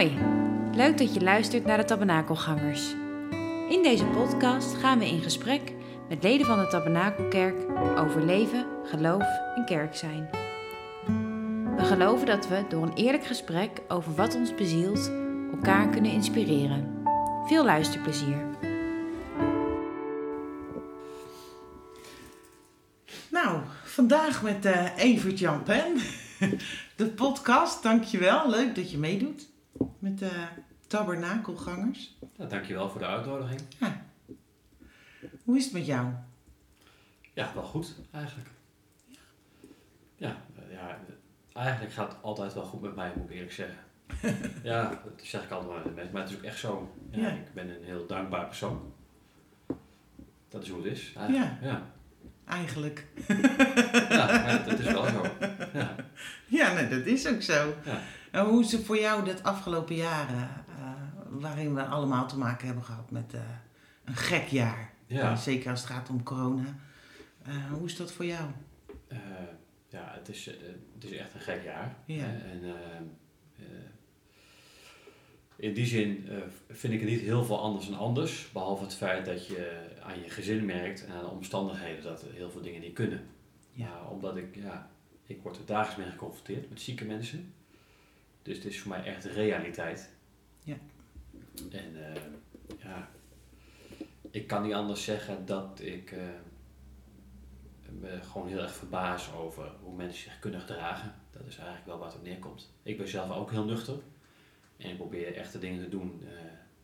Hoi, 0.00 0.18
leuk 0.74 0.98
dat 0.98 1.14
je 1.14 1.20
luistert 1.20 1.64
naar 1.64 1.76
de 1.76 1.84
Tabernakelgangers. 1.84 2.90
In 3.68 3.80
deze 3.82 4.04
podcast 4.04 4.74
gaan 4.74 4.98
we 4.98 5.06
in 5.06 5.22
gesprek 5.22 5.72
met 6.08 6.22
leden 6.22 6.46
van 6.46 6.58
de 6.58 6.66
Tabernakelkerk 6.66 7.56
over 7.98 8.24
leven, 8.24 8.66
geloof 8.84 9.24
en 9.56 9.64
kerk 9.64 9.96
zijn. 9.96 10.28
We 11.76 11.84
geloven 11.84 12.26
dat 12.26 12.48
we 12.48 12.64
door 12.68 12.82
een 12.82 12.94
eerlijk 12.94 13.24
gesprek 13.24 13.80
over 13.88 14.14
wat 14.14 14.34
ons 14.34 14.54
bezielt 14.54 15.10
elkaar 15.52 15.88
kunnen 15.88 16.12
inspireren. 16.12 17.02
Veel 17.46 17.64
luisterplezier. 17.64 18.46
Nou, 23.30 23.60
vandaag 23.84 24.42
met 24.42 24.64
eh 24.64 24.96
Evert 24.96 25.38
Jan 25.38 25.62
Pen. 25.62 25.96
De 26.96 27.06
podcast, 27.06 27.82
dankjewel. 27.82 28.50
Leuk 28.50 28.74
dat 28.74 28.90
je 28.90 28.98
meedoet 28.98 29.49
met 30.00 30.18
de 30.18 30.46
tabernakelgangers. 30.86 32.16
Ja, 32.36 32.44
dankjewel 32.44 32.90
voor 32.90 33.00
de 33.00 33.06
uitnodiging. 33.06 33.60
Ja. 33.78 34.02
Hoe 35.44 35.56
is 35.56 35.64
het 35.64 35.72
met 35.72 35.86
jou? 35.86 36.08
Ja, 37.32 37.50
wel 37.54 37.62
goed 37.62 37.94
eigenlijk. 38.10 38.48
Ja, 40.16 40.36
eh, 40.56 40.72
ja, 40.72 40.98
eigenlijk 41.52 41.94
gaat 41.94 42.12
het 42.12 42.22
altijd 42.22 42.54
wel 42.54 42.64
goed 42.64 42.80
met 42.80 42.94
mij, 42.94 43.12
moet 43.16 43.28
ik 43.30 43.34
eerlijk 43.34 43.52
zeggen. 43.52 43.78
ja, 44.62 44.88
dat 45.04 45.12
zeg 45.22 45.42
ik 45.44 45.50
altijd 45.50 45.94
maar 45.94 46.04
maar 46.12 46.22
het 46.22 46.30
is 46.30 46.36
ook 46.36 46.42
echt 46.42 46.58
zo. 46.58 46.94
Ja, 47.10 47.18
Ja. 47.20 47.28
Ik 47.28 47.52
ben 47.54 47.68
een 47.68 47.84
heel 47.84 48.06
dankbaar 48.06 48.46
persoon. 48.46 48.92
Dat 50.48 50.62
is 50.62 50.68
hoe 50.68 50.82
het 50.82 50.92
is. 50.92 51.12
eigenlijk. 51.16 51.62
Ja, 51.62 51.82
Eigenlijk. 52.44 53.06
ja, 54.08 54.48
ja, 54.48 54.58
dat 54.58 54.78
is 54.78 54.84
wel 54.92 55.04
zo. 55.04 55.22
Ja. 55.72 55.94
Ja, 56.46 56.72
nee, 56.72 56.88
dat 56.88 57.06
is 57.06 57.26
ook 57.28 57.42
zo. 57.42 57.74
En 58.30 58.44
hoe 58.44 58.62
is 58.62 58.72
het 58.72 58.84
voor 58.84 58.98
jou 58.98 59.24
dat 59.24 59.42
afgelopen 59.42 59.94
jaren, 59.94 60.48
eh, 60.68 60.92
waarin 61.28 61.74
we 61.74 61.84
allemaal 61.84 62.28
te 62.28 62.38
maken 62.38 62.66
hebben 62.66 62.84
gehad 62.84 63.10
met 63.10 63.34
eh, 63.34 63.40
een 64.04 64.16
gek 64.16 64.46
jaar? 64.46 64.92
Ja. 65.06 65.30
Eh, 65.30 65.36
zeker 65.36 65.70
als 65.70 65.80
het 65.80 65.90
gaat 65.90 66.10
om 66.10 66.22
corona. 66.22 66.78
Hoe 67.70 67.86
is 67.86 67.96
dat 67.96 68.12
voor 68.12 68.24
jou? 68.24 68.50
Ja, 69.88 70.12
het 70.14 70.28
is, 70.28 70.46
het 70.94 71.04
is 71.04 71.12
echt 71.12 71.34
een 71.34 71.40
gek 71.40 71.64
jaar. 71.64 71.96
Ja. 72.04 72.24
hè. 72.24 72.50
En, 72.50 73.18
in 75.56 75.74
die 75.74 75.86
zin 75.86 76.28
vind 76.68 76.92
ik 76.92 77.00
het 77.00 77.08
niet 77.08 77.20
heel 77.20 77.44
veel 77.44 77.60
anders 77.60 77.86
dan 77.88 77.98
anders. 77.98 78.50
Behalve 78.52 78.82
het 78.82 78.94
feit 78.94 79.24
dat 79.24 79.46
je 79.46 79.88
aan 80.02 80.22
je 80.22 80.30
gezin 80.30 80.64
merkt 80.64 81.04
en 81.04 81.12
aan 81.12 81.24
de 81.24 81.30
omstandigheden 81.30 82.02
dat 82.02 82.24
heel 82.34 82.50
veel 82.50 82.60
dingen 82.60 82.80
niet 82.80 82.94
kunnen. 82.94 83.26
Ja. 83.72 84.06
Omdat 84.10 84.36
ik, 84.36 84.54
ja, 84.56 84.90
ik 85.26 85.42
word 85.42 85.56
er 85.56 85.66
dagelijks 85.66 86.02
mee 86.02 86.10
geconfronteerd 86.10 86.68
met 86.68 86.80
zieke 86.80 87.04
mensen. 87.04 87.54
Dus 88.42 88.56
het 88.56 88.64
is 88.64 88.80
voor 88.80 88.90
mij 88.90 89.04
echt 89.04 89.24
realiteit. 89.24 90.10
Ja. 90.64 90.76
En 91.70 92.14
eh, 92.14 92.22
ja, 92.78 93.08
ik 94.30 94.46
kan 94.46 94.62
niet 94.62 94.72
anders 94.72 95.04
zeggen 95.04 95.46
dat 95.46 95.80
ik 95.80 96.12
eh, 96.12 96.22
me 98.00 98.22
gewoon 98.22 98.48
heel 98.48 98.62
erg 98.62 98.74
verbaas 98.74 99.32
over 99.32 99.72
hoe 99.82 99.96
mensen 99.96 100.22
zich 100.22 100.38
kunnen 100.38 100.60
gedragen. 100.60 101.14
Dat 101.30 101.46
is 101.46 101.56
eigenlijk 101.56 101.86
wel 101.86 101.98
wat 101.98 102.14
er 102.14 102.22
neerkomt. 102.22 102.72
Ik 102.82 102.96
ben 102.96 103.08
zelf 103.08 103.30
ook 103.30 103.50
heel 103.50 103.64
nuchter. 103.64 103.98
En 104.76 104.90
ik 104.90 104.96
probeer 104.96 105.36
echt 105.36 105.52
de 105.52 105.58
dingen 105.58 105.82
te 105.82 105.88
doen 105.88 106.22
eh, 106.22 106.32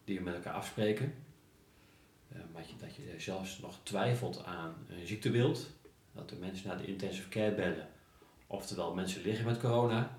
die 0.05 0.19
we 0.19 0.25
met 0.25 0.35
elkaar 0.35 0.55
afspreken. 0.55 1.15
Maar 2.53 2.65
dat 2.79 2.95
je 2.97 3.15
zelfs 3.17 3.59
nog 3.59 3.81
twijfelt 3.83 4.45
aan 4.45 4.75
een 4.89 5.07
ziektebeeld. 5.07 5.71
Dat 6.13 6.29
de 6.29 6.37
mensen 6.37 6.69
naar 6.69 6.77
de 6.77 6.87
intensive 6.87 7.29
care 7.29 7.55
bellen. 7.55 7.89
Oftewel 8.47 8.95
mensen 8.95 9.23
liggen 9.23 9.45
met 9.45 9.59
corona. 9.59 10.19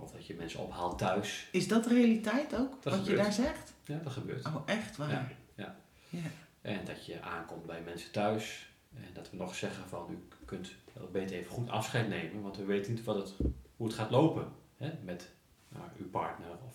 Of 0.00 0.10
dat 0.10 0.26
je 0.26 0.34
mensen 0.34 0.60
ophaalt 0.60 0.98
thuis. 0.98 1.48
Is 1.52 1.68
dat 1.68 1.86
realiteit 1.86 2.54
ook, 2.56 2.82
Dat 2.82 2.96
wat 2.96 3.06
je 3.06 3.16
daar 3.16 3.32
zegt? 3.32 3.72
Ja, 3.84 3.98
dat 4.02 4.12
gebeurt. 4.12 4.46
Oh, 4.46 4.62
echt 4.66 4.96
waar? 4.96 5.10
Ja, 5.10 5.28
ja. 5.54 5.76
Ja. 6.08 6.28
En 6.60 6.84
dat 6.84 7.06
je 7.06 7.22
aankomt 7.22 7.66
bij 7.66 7.80
mensen 7.82 8.10
thuis. 8.10 8.68
En 8.94 9.08
dat 9.12 9.30
we 9.30 9.36
nog 9.36 9.54
zeggen 9.54 9.88
van 9.88 10.06
u 10.10 10.28
kunt 10.44 10.70
beter 11.12 11.36
even 11.36 11.50
goed 11.52 11.68
afscheid 11.68 12.08
nemen. 12.08 12.42
Want 12.42 12.56
we 12.56 12.64
weten 12.64 12.94
niet 12.94 13.04
wat 13.04 13.16
het, 13.16 13.34
hoe 13.76 13.86
het 13.86 13.96
gaat 13.96 14.10
lopen. 14.10 14.48
Hè? 14.76 14.92
Met 15.04 15.28
nou, 15.68 15.84
uw 15.98 16.08
partner 16.08 16.48
of 16.66 16.74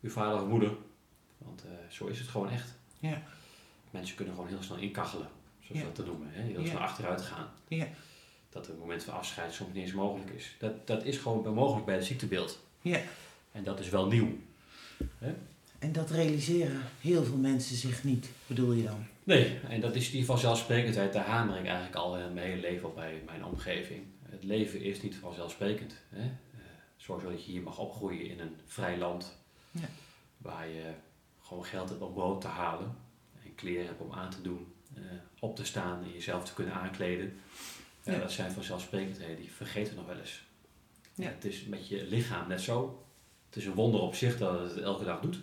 uw 0.00 0.10
vader 0.10 0.40
of 0.42 0.48
moeder. 0.48 0.76
Want 1.38 1.64
eh, 1.64 1.70
zo 1.90 2.06
is 2.06 2.18
het 2.18 2.28
gewoon 2.28 2.50
echt. 2.50 2.74
Ja. 2.98 3.22
Mensen 3.90 4.16
kunnen 4.16 4.34
gewoon 4.34 4.48
heel 4.48 4.62
snel 4.62 4.76
inkachelen. 4.78 5.28
Zoals 5.60 5.80
Ja. 5.82 5.86
we 5.88 5.92
dat 5.94 6.04
te 6.04 6.10
noemen. 6.10 6.28
Hè? 6.32 6.42
Heel 6.42 6.66
snel 6.66 6.78
achteruit 6.80 7.22
gaan. 7.22 7.48
Ja. 7.68 7.86
Dat 8.52 8.66
het 8.66 8.78
moment 8.78 9.04
van 9.04 9.14
afscheid 9.14 9.52
soms 9.54 9.72
niet 9.74 9.82
eens 9.84 9.92
mogelijk 9.92 10.30
is. 10.30 10.54
Dat, 10.58 10.86
dat 10.86 11.04
is 11.04 11.16
gewoon 11.18 11.54
mogelijk 11.54 11.86
bij 11.86 11.94
het 11.94 12.04
ziektebeeld. 12.04 12.58
Ja. 12.80 13.00
En 13.52 13.64
dat 13.64 13.80
is 13.80 13.88
wel 13.88 14.06
nieuw. 14.06 14.28
En 15.78 15.92
dat 15.92 16.10
realiseren 16.10 16.80
heel 17.00 17.24
veel 17.24 17.36
mensen 17.36 17.76
zich 17.76 18.04
niet, 18.04 18.28
bedoel 18.46 18.72
je 18.72 18.82
dan? 18.82 19.06
Nee, 19.24 19.58
en 19.68 19.80
dat 19.80 19.94
is 19.96 20.10
die 20.10 20.24
vanzelfsprekendheid, 20.24 21.12
daar 21.12 21.24
hamer 21.26 21.58
ik 21.58 21.64
eigenlijk 21.66 21.96
al 21.96 22.16
eh, 22.16 22.22
mijn 22.32 22.46
hele 22.46 22.60
leven 22.60 22.88
op 22.88 22.94
bij 22.94 23.22
mijn 23.26 23.44
omgeving. 23.44 24.02
Het 24.22 24.44
leven 24.44 24.80
is 24.80 25.02
niet 25.02 25.14
vanzelfsprekend. 25.16 25.94
Hè? 26.08 26.22
Eh, 26.22 26.30
Zoals 26.96 27.22
dat 27.22 27.44
je 27.44 27.50
hier 27.52 27.62
mag 27.62 27.78
opgroeien 27.78 28.26
in 28.30 28.40
een 28.40 28.56
vrij 28.66 28.98
land, 28.98 29.36
Ja. 29.70 29.88
waar 30.38 30.68
je 30.68 30.90
gewoon 31.42 31.64
geld 31.64 31.88
hebt 31.88 32.00
om 32.02 32.12
brood 32.12 32.40
te 32.40 32.46
halen 32.46 32.96
en 33.44 33.54
kleren 33.54 33.86
hebt 33.86 34.00
om 34.00 34.12
aan 34.12 34.30
te 34.30 34.42
doen, 34.42 34.72
eh, 34.94 35.02
op 35.38 35.56
te 35.56 35.64
staan 35.64 36.02
en 36.02 36.12
jezelf 36.12 36.44
te 36.44 36.54
kunnen 36.54 36.74
aankleden. 36.74 37.40
Ja, 38.02 38.12
Ja. 38.12 38.18
Dat 38.18 38.32
zijn 38.32 38.52
vanzelfsprekendheden, 38.52 39.36
die 39.36 39.52
vergeten 39.52 39.92
we 39.92 39.98
nog 39.98 40.08
wel 40.08 40.18
eens. 40.18 40.42
Ja. 41.14 41.28
Het 41.28 41.44
is 41.44 41.64
met 41.64 41.88
je 41.88 42.04
lichaam 42.04 42.48
net 42.48 42.60
zo. 42.60 43.06
Het 43.46 43.56
is 43.56 43.64
een 43.66 43.74
wonder 43.74 44.00
op 44.00 44.14
zich 44.14 44.38
dat 44.38 44.60
het 44.60 44.74
het 44.74 44.84
elke 44.84 45.04
dag 45.04 45.20
doet. 45.20 45.38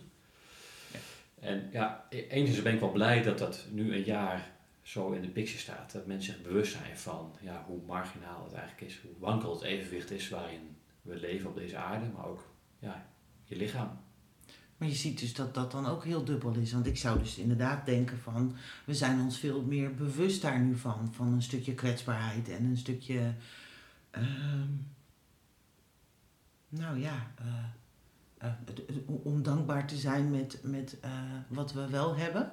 En 1.40 1.70
ja, 1.72 2.06
e- 2.10 2.28
enigszins 2.28 2.62
ben 2.64 2.74
ik 2.74 2.80
wel 2.80 2.92
blij 2.92 3.22
dat 3.22 3.38
dat 3.38 3.66
nu 3.72 3.94
een 3.96 4.04
jaar 4.04 4.52
zo 4.82 5.12
in 5.12 5.22
de 5.22 5.28
picture 5.28 5.60
staat. 5.60 5.92
Dat 5.92 6.06
mensen 6.06 6.34
zich 6.34 6.42
bewust 6.42 6.72
zijn 6.72 6.98
van 6.98 7.36
ja, 7.42 7.64
hoe 7.68 7.82
marginaal 7.86 8.44
het 8.44 8.54
eigenlijk 8.54 8.92
is. 8.92 9.00
Hoe 9.02 9.20
wankel 9.20 9.54
het 9.54 9.62
evenwicht 9.62 10.12
is 10.12 10.30
waarin 10.30 10.78
we 11.02 11.16
leven 11.16 11.50
op 11.50 11.56
deze 11.56 11.78
aarde. 11.78 12.06
Maar 12.06 12.26
ook 12.26 12.44
ja, 12.80 13.10
je 13.44 13.56
lichaam. 13.56 14.08
Maar 14.80 14.88
je 14.88 14.96
ziet 14.96 15.20
dus 15.20 15.34
dat 15.34 15.54
dat 15.54 15.72
dan 15.72 15.86
ook 15.86 16.04
heel 16.06 16.24
dubbel 16.24 16.54
is. 16.56 16.72
Want 16.72 16.86
ik 16.86 16.98
zou 16.98 17.20
dus 17.20 17.38
inderdaad 17.38 17.86
denken 17.86 18.20
van... 18.20 18.56
we 18.86 18.94
zijn 18.94 19.22
ons 19.22 19.38
veel 19.40 19.62
meer 19.62 19.96
bewust 19.96 20.42
daar 20.42 20.60
nu 20.60 20.76
van. 20.76 21.10
Van 21.14 21.34
een 21.34 21.42
stukje 21.42 21.74
kwetsbaarheid 21.74 22.50
en 22.50 22.64
een 22.66 22.78
stukje... 22.78 23.34
ehm, 24.12 24.68
nou 26.70 27.00
ja... 27.00 27.32
eh, 27.36 28.48
eh, 28.48 28.54
om 29.24 29.44
dankbaar 29.44 29.88
te 29.88 29.98
zijn 29.98 30.32
met, 30.32 30.60
met 30.64 30.98
eh, 31.02 31.12
wat 31.48 31.74
we 31.74 31.90
wel 31.90 32.16
hebben. 32.16 32.52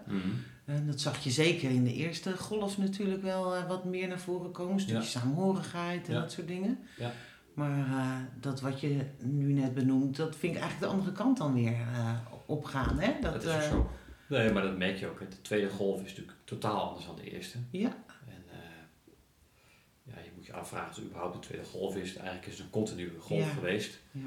En 0.65 0.87
dat 0.87 1.01
zag 1.01 1.19
je 1.25 1.31
zeker 1.31 1.71
in 1.71 1.85
de 1.85 1.95
eerste 1.95 2.37
golf 2.37 2.79
natuurlijk 2.79 3.23
wel 3.23 3.67
wat 3.67 3.85
meer 3.85 4.09
naar 4.09 4.21
voren 4.21 4.51
komen. 4.53 4.73
Een 4.75 4.81
stukje 4.81 5.01
Ja. 5.03 5.07
saamhorigheid 5.09 6.09
en 6.09 6.15
Ja. 6.15 6.21
dat 6.21 6.33
soort 6.33 6.49
dingen. 6.49 6.79
Ja. 6.99 7.13
Maar 7.57 7.87
eh, 7.87 8.17
dat 8.41 8.61
wat 8.61 8.81
je 8.81 9.07
nu 9.23 9.53
net 9.53 9.75
benoemt, 9.75 10.17
dat 10.17 10.37
vind 10.37 10.55
ik 10.55 10.61
eigenlijk 10.61 10.91
de 10.93 10.99
andere 10.99 11.17
kant 11.17 11.37
dan 11.39 11.55
weer 11.55 11.73
eh, 11.81 12.19
opgaan. 12.47 12.99
Hè? 12.99 13.21
Dat, 13.21 13.33
Dat, 13.33 13.43
is 13.45 13.49
ook 13.55 13.61
eh, 13.61 13.69
zo. 13.69 13.91
Nee, 14.29 14.53
maar 14.53 14.63
dat 14.63 14.77
merk 14.77 14.97
je 14.97 15.07
ook. 15.07 15.21
hè. 15.21 15.29
De 15.29 15.43
tweede 15.43 15.71
golf 15.71 16.03
is 16.05 16.09
natuurlijk 16.11 16.37
totaal 16.45 16.89
anders 16.89 17.07
dan 17.07 17.17
de 17.17 17.31
eerste. 17.31 17.59
Ja, 17.71 17.97
En 18.29 18.45
ja, 20.03 20.19
je 20.21 20.31
moet 20.35 20.47
je 20.47 20.53
afvragen 20.53 20.89
of 20.91 20.97
het 20.97 21.05
überhaupt 21.05 21.35
de 21.35 21.41
tweede 21.41 21.65
golf 21.67 21.97
is. 21.97 22.17
Eigenlijk 22.17 22.47
is 22.47 22.53
het 22.57 22.63
een 22.65 22.71
continue 22.71 23.19
golf 23.19 23.41
Ja. 23.41 23.47
geweest. 23.53 24.01
ja, 24.11 24.21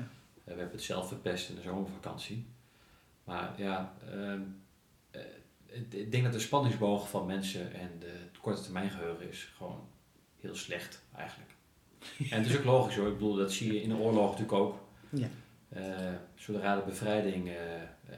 we 0.44 0.52
hebben 0.54 0.72
het 0.72 0.82
zelf 0.84 1.08
verpest 1.08 1.50
in 1.50 1.56
de 1.56 1.62
zomervakantie. 1.62 2.48
Maar 3.24 3.54
ja, 3.58 3.94
ehm, 4.12 4.42
eh, 5.12 5.22
ik- 5.66 5.94
ik 5.94 6.12
denk 6.12 6.24
dat 6.24 6.34
de 6.34 6.40
spanningsboog 6.40 7.10
van 7.10 7.26
mensen 7.26 7.74
en 7.74 7.92
de 8.00 8.14
korte 8.42 8.62
termijn 8.62 8.90
geheugen 8.90 9.30
is 9.30 9.52
gewoon 9.58 9.88
heel 10.40 10.56
slecht 10.56 11.02
eigenlijk. 11.16 11.50
En 12.30 12.38
het 12.42 12.46
is 12.50 12.58
ook 12.58 12.64
logisch 12.64 12.96
hoor, 12.96 13.08
ik 13.08 13.14
bedoel, 13.14 13.36
dat 13.36 13.52
zie 13.52 13.74
je 13.74 13.82
in 13.82 13.90
de 13.90 13.96
oorlog 13.96 14.26
natuurlijk 14.26 14.54
ook. 14.58 14.78
ja, 15.10 15.28
Eh, 15.70 15.84
zodra 16.36 16.76
de 16.76 16.82
bevrijding 16.86 17.48
eh, 17.48 17.54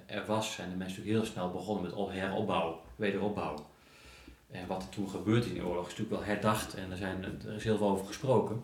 er 0.05 0.25
was, 0.25 0.53
zijn 0.53 0.69
de 0.69 0.75
mensen 0.75 0.97
natuurlijk 0.97 1.23
heel 1.25 1.33
snel 1.33 1.51
begonnen 1.51 1.83
met 1.83 1.93
op- 1.93 2.11
heropbouw, 2.11 2.81
wederopbouw. 2.95 3.65
En 4.51 4.67
wat 4.67 4.83
er 4.83 4.89
toen 4.89 5.09
gebeurde 5.09 5.47
in 5.47 5.53
de 5.53 5.65
oorlog 5.65 5.87
is 5.87 5.89
natuurlijk 5.97 6.17
wel 6.25 6.33
herdacht 6.35 6.73
en 6.73 6.91
er, 6.91 6.97
zijn, 6.97 7.23
er 7.45 7.53
is 7.55 7.63
heel 7.63 7.77
veel 7.77 7.89
over 7.89 8.05
gesproken. 8.05 8.55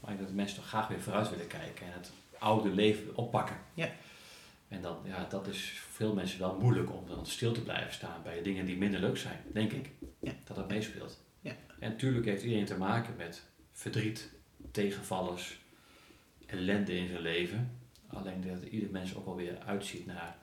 Maar 0.00 0.10
ik 0.10 0.16
denk 0.16 0.18
dat 0.18 0.28
de 0.28 0.34
mensen 0.34 0.56
toch 0.56 0.66
graag 0.68 0.88
weer 0.88 1.00
vooruit 1.00 1.30
willen 1.30 1.46
kijken 1.46 1.86
en 1.86 1.92
het 1.92 2.10
oude 2.38 2.68
leven 2.70 3.16
oppakken. 3.16 3.56
Ja. 3.74 3.88
En 4.68 4.82
dan, 4.82 4.96
ja, 5.04 5.26
dat 5.28 5.46
is 5.46 5.78
voor 5.80 5.92
veel 5.92 6.14
mensen 6.14 6.38
wel 6.40 6.56
moeilijk 6.60 6.92
om 6.92 7.04
dan 7.08 7.26
stil 7.26 7.52
te 7.52 7.62
blijven 7.62 7.92
staan 7.92 8.22
bij 8.22 8.42
dingen 8.42 8.66
die 8.66 8.76
minder 8.76 9.00
leuk 9.00 9.16
zijn, 9.16 9.40
denk 9.52 9.72
ik. 9.72 9.90
Ja. 10.20 10.32
Dat 10.44 10.56
dat 10.56 10.68
meespeelt. 10.68 11.20
Ja. 11.40 11.52
En 11.78 11.90
natuurlijk 11.90 12.26
heeft 12.26 12.42
iedereen 12.42 12.64
te 12.64 12.76
maken 12.76 13.14
met 13.16 13.42
verdriet, 13.72 14.30
tegenvallers, 14.72 15.60
ellende 16.46 16.96
in 16.96 17.08
zijn 17.08 17.20
leven. 17.22 17.70
Alleen 18.08 18.40
dat 18.46 18.62
ieder 18.62 18.90
mens 18.90 19.14
ook 19.16 19.26
alweer 19.26 19.58
uitziet 19.66 20.06
naar 20.06 20.36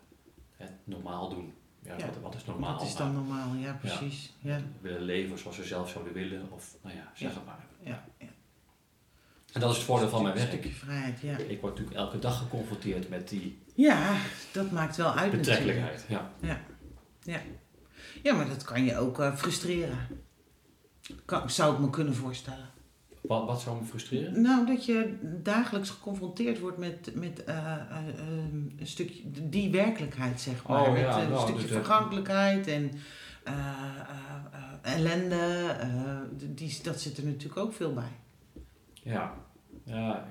het 0.58 0.72
normaal 0.84 1.30
doen. 1.30 1.54
Ja, 1.84 1.98
Ja. 1.98 2.06
Wat, 2.06 2.18
wat 2.22 2.36
is 2.36 2.46
normaal? 2.46 2.78
dat 2.78 2.88
is 2.88 2.96
dan 2.96 3.14
normaal. 3.14 3.54
Ja, 3.56 3.74
precies. 3.74 4.34
Ja. 4.40 4.62
Willen 4.82 5.02
leven 5.02 5.38
zoals 5.38 5.58
we 5.58 5.64
zelf 5.64 5.90
zouden 5.90 6.14
willen, 6.14 6.52
of 6.52 6.76
nou 6.82 6.96
ja, 6.96 7.12
zeg 7.14 7.30
Ja. 7.30 7.36
het 7.36 7.46
maar. 7.46 7.66
Ja, 7.84 8.06
ja. 8.18 8.28
En 9.54 9.60
dat 9.62 9.70
is 9.72 9.76
het 9.78 9.86
voordeel 9.86 10.10
van 10.10 10.24
mijn 10.24 10.36
werk. 10.36 10.48
stukje 10.48 10.70
vrijheid, 10.72 11.20
ja. 11.22 11.38
Ik 11.38 11.62
word 11.62 11.74
natuurlijk 11.74 11.98
elke 12.00 12.20
dag 12.20 12.38
geconfronteerd 12.38 13.10
met 13.10 13.30
die 13.30 13.60
Ja, 13.76 14.18
dat 14.52 14.72
maakt 14.72 14.96
wel 14.98 15.14
uit 15.14 15.32
natuurlijk. 15.34 15.66
betrekkelijkheid. 15.66 16.06
Ja. 16.10 17.42
Ja, 18.24 18.34
maar 18.34 18.48
dat 18.48 18.64
kan 18.64 18.84
je 18.84 18.98
ook 18.98 19.20
eh, 19.20 19.36
frustreren. 19.36 20.08
Kan, 21.26 21.50
zou 21.50 21.74
ik 21.74 21.80
me 21.80 21.90
kunnen 21.90 22.16
voorstellen. 22.16 22.70
Wat, 23.30 23.46
wat 23.46 23.62
zou 23.62 23.80
me 23.80 23.86
frustreren? 23.86 24.42
Nou, 24.42 24.66
dat 24.66 24.86
je 24.86 25.18
dagelijks 25.44 25.90
geconfronteerd 25.90 26.60
wordt 26.60 26.78
met, 26.78 27.16
met 27.16 27.44
eh, 27.44 27.74
eh, 27.74 28.06
een 28.78 28.88
stukje, 28.88 29.22
die 29.50 29.72
werkelijkheid, 29.72 30.42
zeg 30.42 30.68
maar. 30.68 30.82
Oh, 30.82 30.92
met 30.92 31.02
ja, 31.02 31.18
eh, 31.18 31.24
een 31.24 31.30
nou, 31.30 31.42
stukje 31.42 31.62
dus, 31.62 31.72
vergankelijkheid 31.72 32.68
en 32.68 32.92
ellende. 34.82 35.76
die, 36.38 36.80
dat 36.84 37.02
zit 37.02 37.18
er 37.18 37.26
natuurlijk 37.26 37.58
ook 37.58 37.74
veel 37.74 37.94
bij. 37.94 38.12
Ja. 38.94 39.34
ja. 39.84 40.28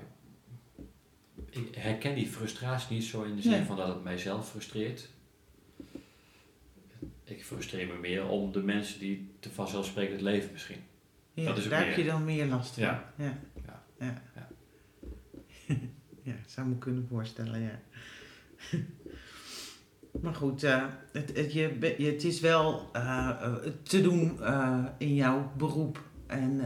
Ik 1.49 1.75
herken 1.75 2.15
die 2.15 2.27
frustratie 2.27 2.95
niet 2.95 3.05
zo 3.05 3.23
in 3.23 3.35
de 3.35 3.41
zin 3.41 3.51
Nee. 3.51 3.63
van 3.63 3.75
dat 3.75 3.87
het 3.87 4.03
mijzelf 4.03 4.49
frustreert. 4.49 5.09
Ik 7.23 7.45
frustreer 7.45 7.87
me 7.87 7.97
meer 7.99 8.27
om 8.27 8.51
de 8.51 8.63
mensen 8.63 8.99
die 8.99 9.31
te 9.39 9.49
vanzelfsprekend 9.49 10.21
leven 10.21 10.51
misschien. 10.51 10.87
Ja, 11.41 11.47
Dat 11.47 11.57
is 11.57 11.69
daar 11.69 11.85
heb 11.85 11.95
je 11.95 12.05
dan 12.05 12.25
meer 12.25 12.45
last 12.45 12.73
van. 12.73 12.83
Ja. 12.83 13.13
Ja. 13.15 13.37
Ja. 13.65 13.83
Ja. 13.99 14.21
Ja. 14.35 14.47
Ja, 16.23 16.35
zou 16.47 16.67
me 16.67 16.77
kunnen 16.77 17.07
voorstellen, 17.09 17.61
ja. 17.61 17.79
Maar 20.21 20.35
goed, 20.35 20.63
eh, 20.63 20.85
het, 21.11 21.35
het, 21.37 21.53
je, 21.53 21.95
het 21.97 22.23
is 22.23 22.39
wel 22.39 22.89
eh, 22.93 23.55
te 23.83 24.01
doen 24.01 24.43
eh, 24.43 24.85
in 24.97 25.15
jouw 25.15 25.51
beroep. 25.57 26.03
En 26.27 26.61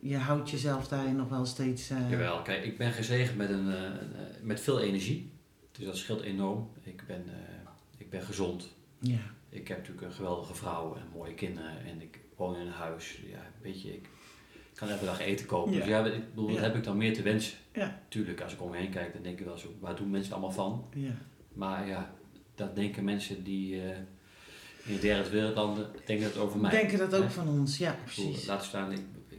je 0.00 0.16
houdt 0.16 0.50
jezelf 0.50 0.88
daarin 0.88 1.16
nog 1.16 1.28
wel 1.28 1.46
steeds... 1.46 1.88
Jawel, 1.88 2.42
kijk, 2.42 2.64
ik 2.64 2.78
ben 2.78 2.92
gezegend 2.92 3.36
met, 3.36 3.50
een, 3.50 3.72
met 4.42 4.60
veel 4.60 4.80
energie. 4.80 5.32
Dus 5.72 5.84
dat 5.84 5.96
scheelt 5.96 6.20
enorm. 6.20 6.68
Ik 6.82 7.04
ben, 7.06 7.24
ik 7.96 8.10
ben 8.10 8.22
gezond. 8.22 8.68
Ja, 8.98 9.18
Ik 9.48 9.68
heb 9.68 9.76
natuurlijk 9.76 10.06
een 10.06 10.12
geweldige 10.12 10.54
vrouw 10.54 10.94
en 10.94 11.02
mooie 11.14 11.34
kinderen. 11.34 11.84
En 11.84 12.02
ik 12.02 12.20
woon 12.40 12.56
in 12.56 12.66
een 12.66 12.72
huis. 12.72 13.20
Ja, 13.30 13.50
weet 13.62 13.82
je, 13.82 13.92
ik 13.94 14.08
kan 14.74 14.88
elke 14.88 15.04
dag 15.04 15.20
eten 15.20 15.46
kopen. 15.46 15.72
Ja. 15.72 15.78
Dus 15.78 15.88
ja, 15.88 16.04
ik 16.04 16.28
bedoel, 16.34 16.50
Ja. 16.50 16.60
heb 16.60 16.74
ik 16.76 16.84
dan 16.84 16.96
meer 16.96 17.14
te 17.14 17.22
wensen? 17.22 17.58
Ja. 17.72 18.00
Tuurlijk, 18.08 18.40
als 18.40 18.52
ik 18.52 18.62
om 18.62 18.70
me 18.70 18.76
heen 18.76 18.90
kijk, 18.90 19.12
dan 19.12 19.22
denk 19.22 19.38
ik 19.38 19.44
wel 19.44 19.58
zo, 19.58 19.74
waar 19.80 19.96
doen 19.96 20.10
mensen 20.10 20.32
het 20.32 20.42
allemaal 20.42 20.56
van? 20.66 20.84
ja. 20.94 21.12
Maar 21.52 21.86
ja, 21.86 22.14
dat 22.54 22.74
denken 22.76 23.04
mensen 23.04 23.44
die 23.44 23.82
eh, 23.82 23.96
in 24.84 24.94
de 24.94 24.98
derde 25.00 25.30
wereldlanden 25.30 25.90
denken 26.06 26.26
dat 26.32 26.36
over 26.42 26.60
mij. 26.60 26.70
Denken 26.70 26.98
dat 26.98 27.14
ook 27.14 27.30
van 27.30 27.48
ons, 27.48 27.78
ja, 27.78 27.96
precies. 28.04 28.46
Laat 28.46 28.64
staan, 28.64 28.92
ik, 28.92 29.00
ik, 29.28 29.38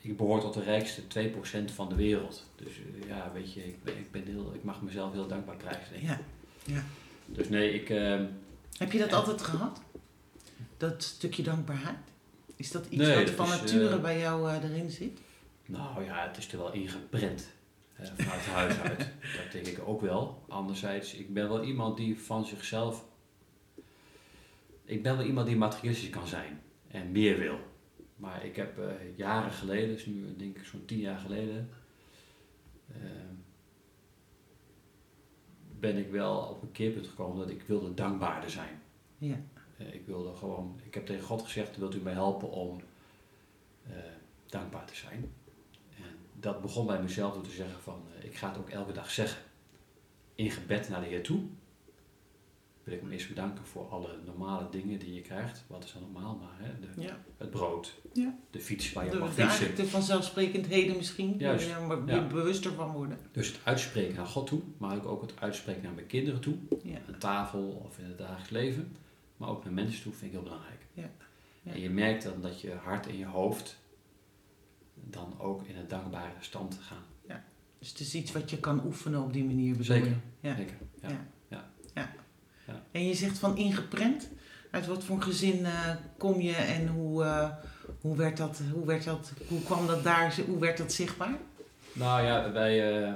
ik 0.00 0.16
behoor 0.16 0.40
tot 0.40 0.54
de 0.54 0.62
rijkste 0.62 1.02
2% 1.02 1.64
van 1.74 1.88
de 1.88 1.94
wereld. 1.94 2.46
Dus 2.56 2.68
eh, 2.76 3.08
ja, 3.08 3.30
weet 3.34 3.52
je, 3.52 3.64
ik, 3.66 3.82
ben, 3.82 3.96
ik, 3.98 4.10
ben 4.10 4.24
heel, 4.26 4.54
ik 4.54 4.64
mag 4.64 4.82
mezelf 4.82 5.12
heel 5.12 5.26
dankbaar 5.26 5.56
prijzen. 5.56 5.90
denk 5.92 6.02
ik. 6.02 6.08
Ja. 6.08 6.20
Ja. 6.64 6.82
Dus 7.26 7.48
nee, 7.48 7.72
ik, 7.74 7.90
ehm, 7.90 8.24
Heb 8.78 8.92
je 8.92 8.98
dat 8.98 9.10
Ja. 9.10 9.16
altijd 9.16 9.42
gehad? 9.42 9.80
Dat 10.76 11.02
stukje 11.02 11.42
dankbaarheid? 11.42 11.96
Is 12.62 12.70
dat 12.70 12.86
iets 12.86 12.96
Nee, 13.06 13.16
wat 13.16 13.26
dat 13.26 13.34
van 13.34 13.46
is, 13.46 13.60
nature 13.60 13.94
eh, 13.94 14.00
bij 14.00 14.18
jou 14.18 14.50
eh, 14.50 14.62
erin 14.62 14.90
zit? 14.90 15.20
nou 15.66 16.04
ja, 16.04 16.26
het 16.28 16.36
is 16.36 16.52
er 16.52 16.58
wel 16.58 16.72
ingeprent. 16.72 17.50
eh, 17.96 18.06
vanuit 18.16 18.40
huis 18.46 18.78
uit. 18.78 18.98
Dat 19.36 19.52
denk 19.52 19.66
ik 19.66 19.88
ook 19.88 20.00
wel. 20.00 20.44
Anderzijds, 20.48 21.14
ik 21.14 21.34
ben 21.34 21.48
wel 21.48 21.64
iemand 21.64 21.96
die 21.96 22.18
van 22.20 22.44
zichzelf... 22.46 23.04
Ik 24.84 25.02
ben 25.02 25.16
wel 25.16 25.26
iemand 25.26 25.46
die 25.46 25.56
materialistisch 25.56 26.10
kan 26.10 26.26
zijn. 26.26 26.60
En 26.88 27.12
meer 27.12 27.38
wil. 27.38 27.58
Maar 28.16 28.44
ik 28.44 28.56
heb 28.56 28.80
jaren 29.16 29.52
geleden, 29.52 29.88
dus 29.88 30.06
nu 30.06 30.36
denk 30.36 30.56
ik 30.58 30.64
zo'n 30.64 30.84
tien 30.84 30.98
jaar 30.98 31.18
geleden... 31.18 31.70
ben 35.80 35.96
ik 35.96 36.10
wel 36.10 36.36
op 36.36 36.62
een 36.62 36.72
keerpunt 36.72 37.06
gekomen 37.06 37.38
dat 37.38 37.50
ik 37.50 37.62
wilde 37.62 37.94
dankbaarder 37.94 38.50
zijn. 38.50 38.80
Ja. 39.18 39.36
Eh, 39.86 39.94
ik 39.94 40.06
wilde 40.06 40.34
gewoon, 40.34 40.80
ik 40.84 40.94
heb 40.94 41.06
tegen 41.06 41.22
God 41.24 41.42
gezegd, 41.42 41.76
wilt 41.76 41.94
u 41.94 41.98
mij 42.00 42.12
helpen 42.12 42.50
om 42.50 42.80
eh, 43.86 43.92
dankbaar 44.46 44.84
te 44.86 44.94
zijn? 44.94 45.32
En 45.96 46.16
dat 46.40 46.60
begon 46.62 46.86
bij 46.86 47.02
mezelf 47.02 47.34
door 47.34 47.42
te 47.42 47.50
zeggen 47.50 47.80
van, 47.82 48.02
eh, 48.18 48.24
ik 48.24 48.34
ga 48.36 48.48
het 48.48 48.58
ook 48.58 48.68
elke 48.70 48.92
dag 48.92 49.10
zeggen. 49.10 49.42
In 50.34 50.50
gebed 50.50 50.88
naar 50.88 51.00
de 51.00 51.06
Heer 51.06 51.22
toe. 51.22 51.40
Wil 52.84 52.94
ik 52.94 53.00
hem 53.00 53.10
eerst 53.10 53.28
bedanken 53.28 53.64
voor 53.64 53.88
alle 53.88 54.16
normale 54.24 54.68
dingen 54.70 54.98
die 54.98 55.14
je 55.14 55.20
krijgt. 55.20 55.64
Wat 55.66 55.84
is 55.84 55.92
dan 55.92 56.02
normaal 56.02 56.34
maar, 56.36 56.66
hè? 56.68 56.80
De, 56.80 57.02
ja. 57.02 57.16
het 57.36 57.50
brood, 57.50 57.94
Ja. 58.12 58.38
de 58.50 58.60
fiets 58.60 58.92
waar 58.92 59.04
je 59.04 59.10
De, 59.10 59.18
mag 59.18 59.32
fietsen. 59.34 59.74
de 59.76 59.86
vanzelfsprekendheden 59.86 60.96
misschien. 60.96 61.34
Juist, 61.38 61.68
ja. 61.68 61.96
je 62.06 62.26
bewuster 62.26 62.72
van 62.72 62.92
worden. 62.92 63.18
Dus 63.32 63.46
het 63.48 63.60
uitspreken 63.64 64.14
naar 64.14 64.26
God 64.26 64.46
toe, 64.46 64.60
maar 64.78 64.96
ook- 64.96 65.06
ook 65.06 65.20
het 65.22 65.40
uitspreken 65.40 65.82
naar 65.82 65.92
mijn 65.92 66.06
kinderen 66.06 66.40
toe. 66.40 66.54
Aan 67.08 67.18
tafel 67.18 67.82
of 67.86 67.98
in 67.98 68.04
het 68.04 68.18
dagelijks 68.18 68.50
leven, 68.50 68.96
maar 69.42 69.50
ook 69.50 69.64
naar 69.64 69.72
mensen 69.72 70.02
toe 70.02 70.12
vind 70.12 70.24
ik 70.24 70.32
heel 70.32 70.42
belangrijk. 70.42 70.80
Ja. 70.92 71.10
Ja. 71.62 71.72
En 71.72 71.80
je 71.80 71.90
merkt 71.90 72.22
dan 72.22 72.42
dat 72.42 72.60
je 72.60 72.70
hart 72.70 73.06
en 73.06 73.18
je 73.18 73.26
hoofd 73.26 73.76
dan 74.94 75.40
ook 75.40 75.66
in 75.66 75.76
een 75.76 75.88
dankbare 75.88 76.32
stand 76.40 76.78
gaan. 76.80 77.04
Dus 77.78 77.90
het 77.90 78.00
is 78.00 78.14
iets 78.14 78.32
wat 78.32 78.50
je 78.50 78.58
kan 78.58 78.84
oefenen 78.84 79.22
op 79.22 79.32
die 79.32 79.44
manier. 79.44 79.70
bedoel 79.70 79.84
Zeker. 79.84 80.16
Ja. 80.40 80.56
Zeker. 80.56 80.76
Ja. 81.00 81.26
Ja. 82.66 82.82
En 82.90 83.06
je 83.06 83.14
zegt 83.14 83.38
van 83.38 83.56
ingeprent. 83.56 84.28
Uit 84.70 84.86
wat 84.86 85.04
voor 85.04 85.22
gezin 85.22 85.64
eh, 85.64 85.90
kom 86.18 86.40
je 86.40 86.54
en 86.54 86.88
hoe, 86.88 87.24
eh, 87.24 87.50
hoe, 88.00 88.16
werd 88.16 88.36
dat, 88.36 88.60
hoe, 88.72 88.86
werd 88.86 89.04
dat, 89.04 89.32
hoe 89.48 89.62
kwam 89.62 89.86
dat 89.86 90.04
daar, 90.04 90.40
hoe 90.46 90.58
werd 90.58 90.78
dat 90.78 90.92
zichtbaar? 90.92 91.36
Nou 91.92 92.22
ja, 92.22 92.52
wij, 92.52 93.02
eh, 93.02 93.12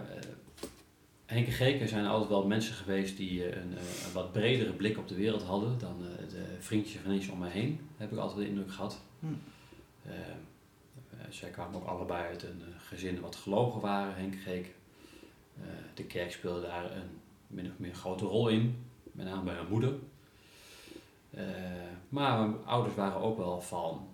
Henk 1.27 1.81
en 1.81 1.89
zijn 1.89 2.07
altijd 2.07 2.31
wel 2.31 2.47
mensen 2.47 2.75
geweest 2.75 3.17
die 3.17 3.45
eh, 3.45 3.63
een, 3.63 3.77
eh, 3.77 4.07
een 4.07 4.13
wat 4.13 4.33
bredere 4.33 4.73
blik 4.73 4.99
op 4.99 5.09
de 5.09 5.15
wereld 5.15 5.43
hadden 5.43 5.79
dan 5.79 5.97
eh, 6.03 6.29
de 6.29 6.45
vriendjes 6.59 6.97
en 6.97 7.03
vriendjes 7.03 7.33
om 7.33 7.39
me 7.39 7.49
heen. 7.49 7.89
Heb 7.97 8.13
ik 8.13 8.19
altijd 8.19 8.39
de 8.39 8.49
indruk 8.49 8.73
gehad. 8.73 9.01
Hm. 9.21 9.27
Zij 11.29 11.51
kwamen 11.51 11.81
ook 11.81 11.87
allebei 11.87 12.27
uit 12.27 12.43
een 12.43 12.63
gezin 12.79 13.21
wat 13.21 13.37
gelogen 13.37 13.81
waren, 13.81 14.15
Henk 14.15 14.33
en 14.33 14.39
Geken. 14.39 14.73
Eh, 15.57 15.67
de 15.95 16.05
kerk 16.05 16.33
speelde 16.33 16.61
daar 16.61 16.85
een 16.85 17.21
min 17.47 17.71
of 17.71 17.79
meer 17.79 17.95
grote 17.95 18.25
rol 18.25 18.49
in, 18.49 18.85
met 19.03 19.27
name 19.27 19.43
bij 19.43 19.55
mijn 19.55 19.69
moeder. 19.69 19.95
Maar 22.09 22.39
mijn 22.39 22.65
ouders 22.65 22.95
waren 22.95 23.21
ook 23.21 23.37
wel 23.37 23.61
van, 23.61 24.09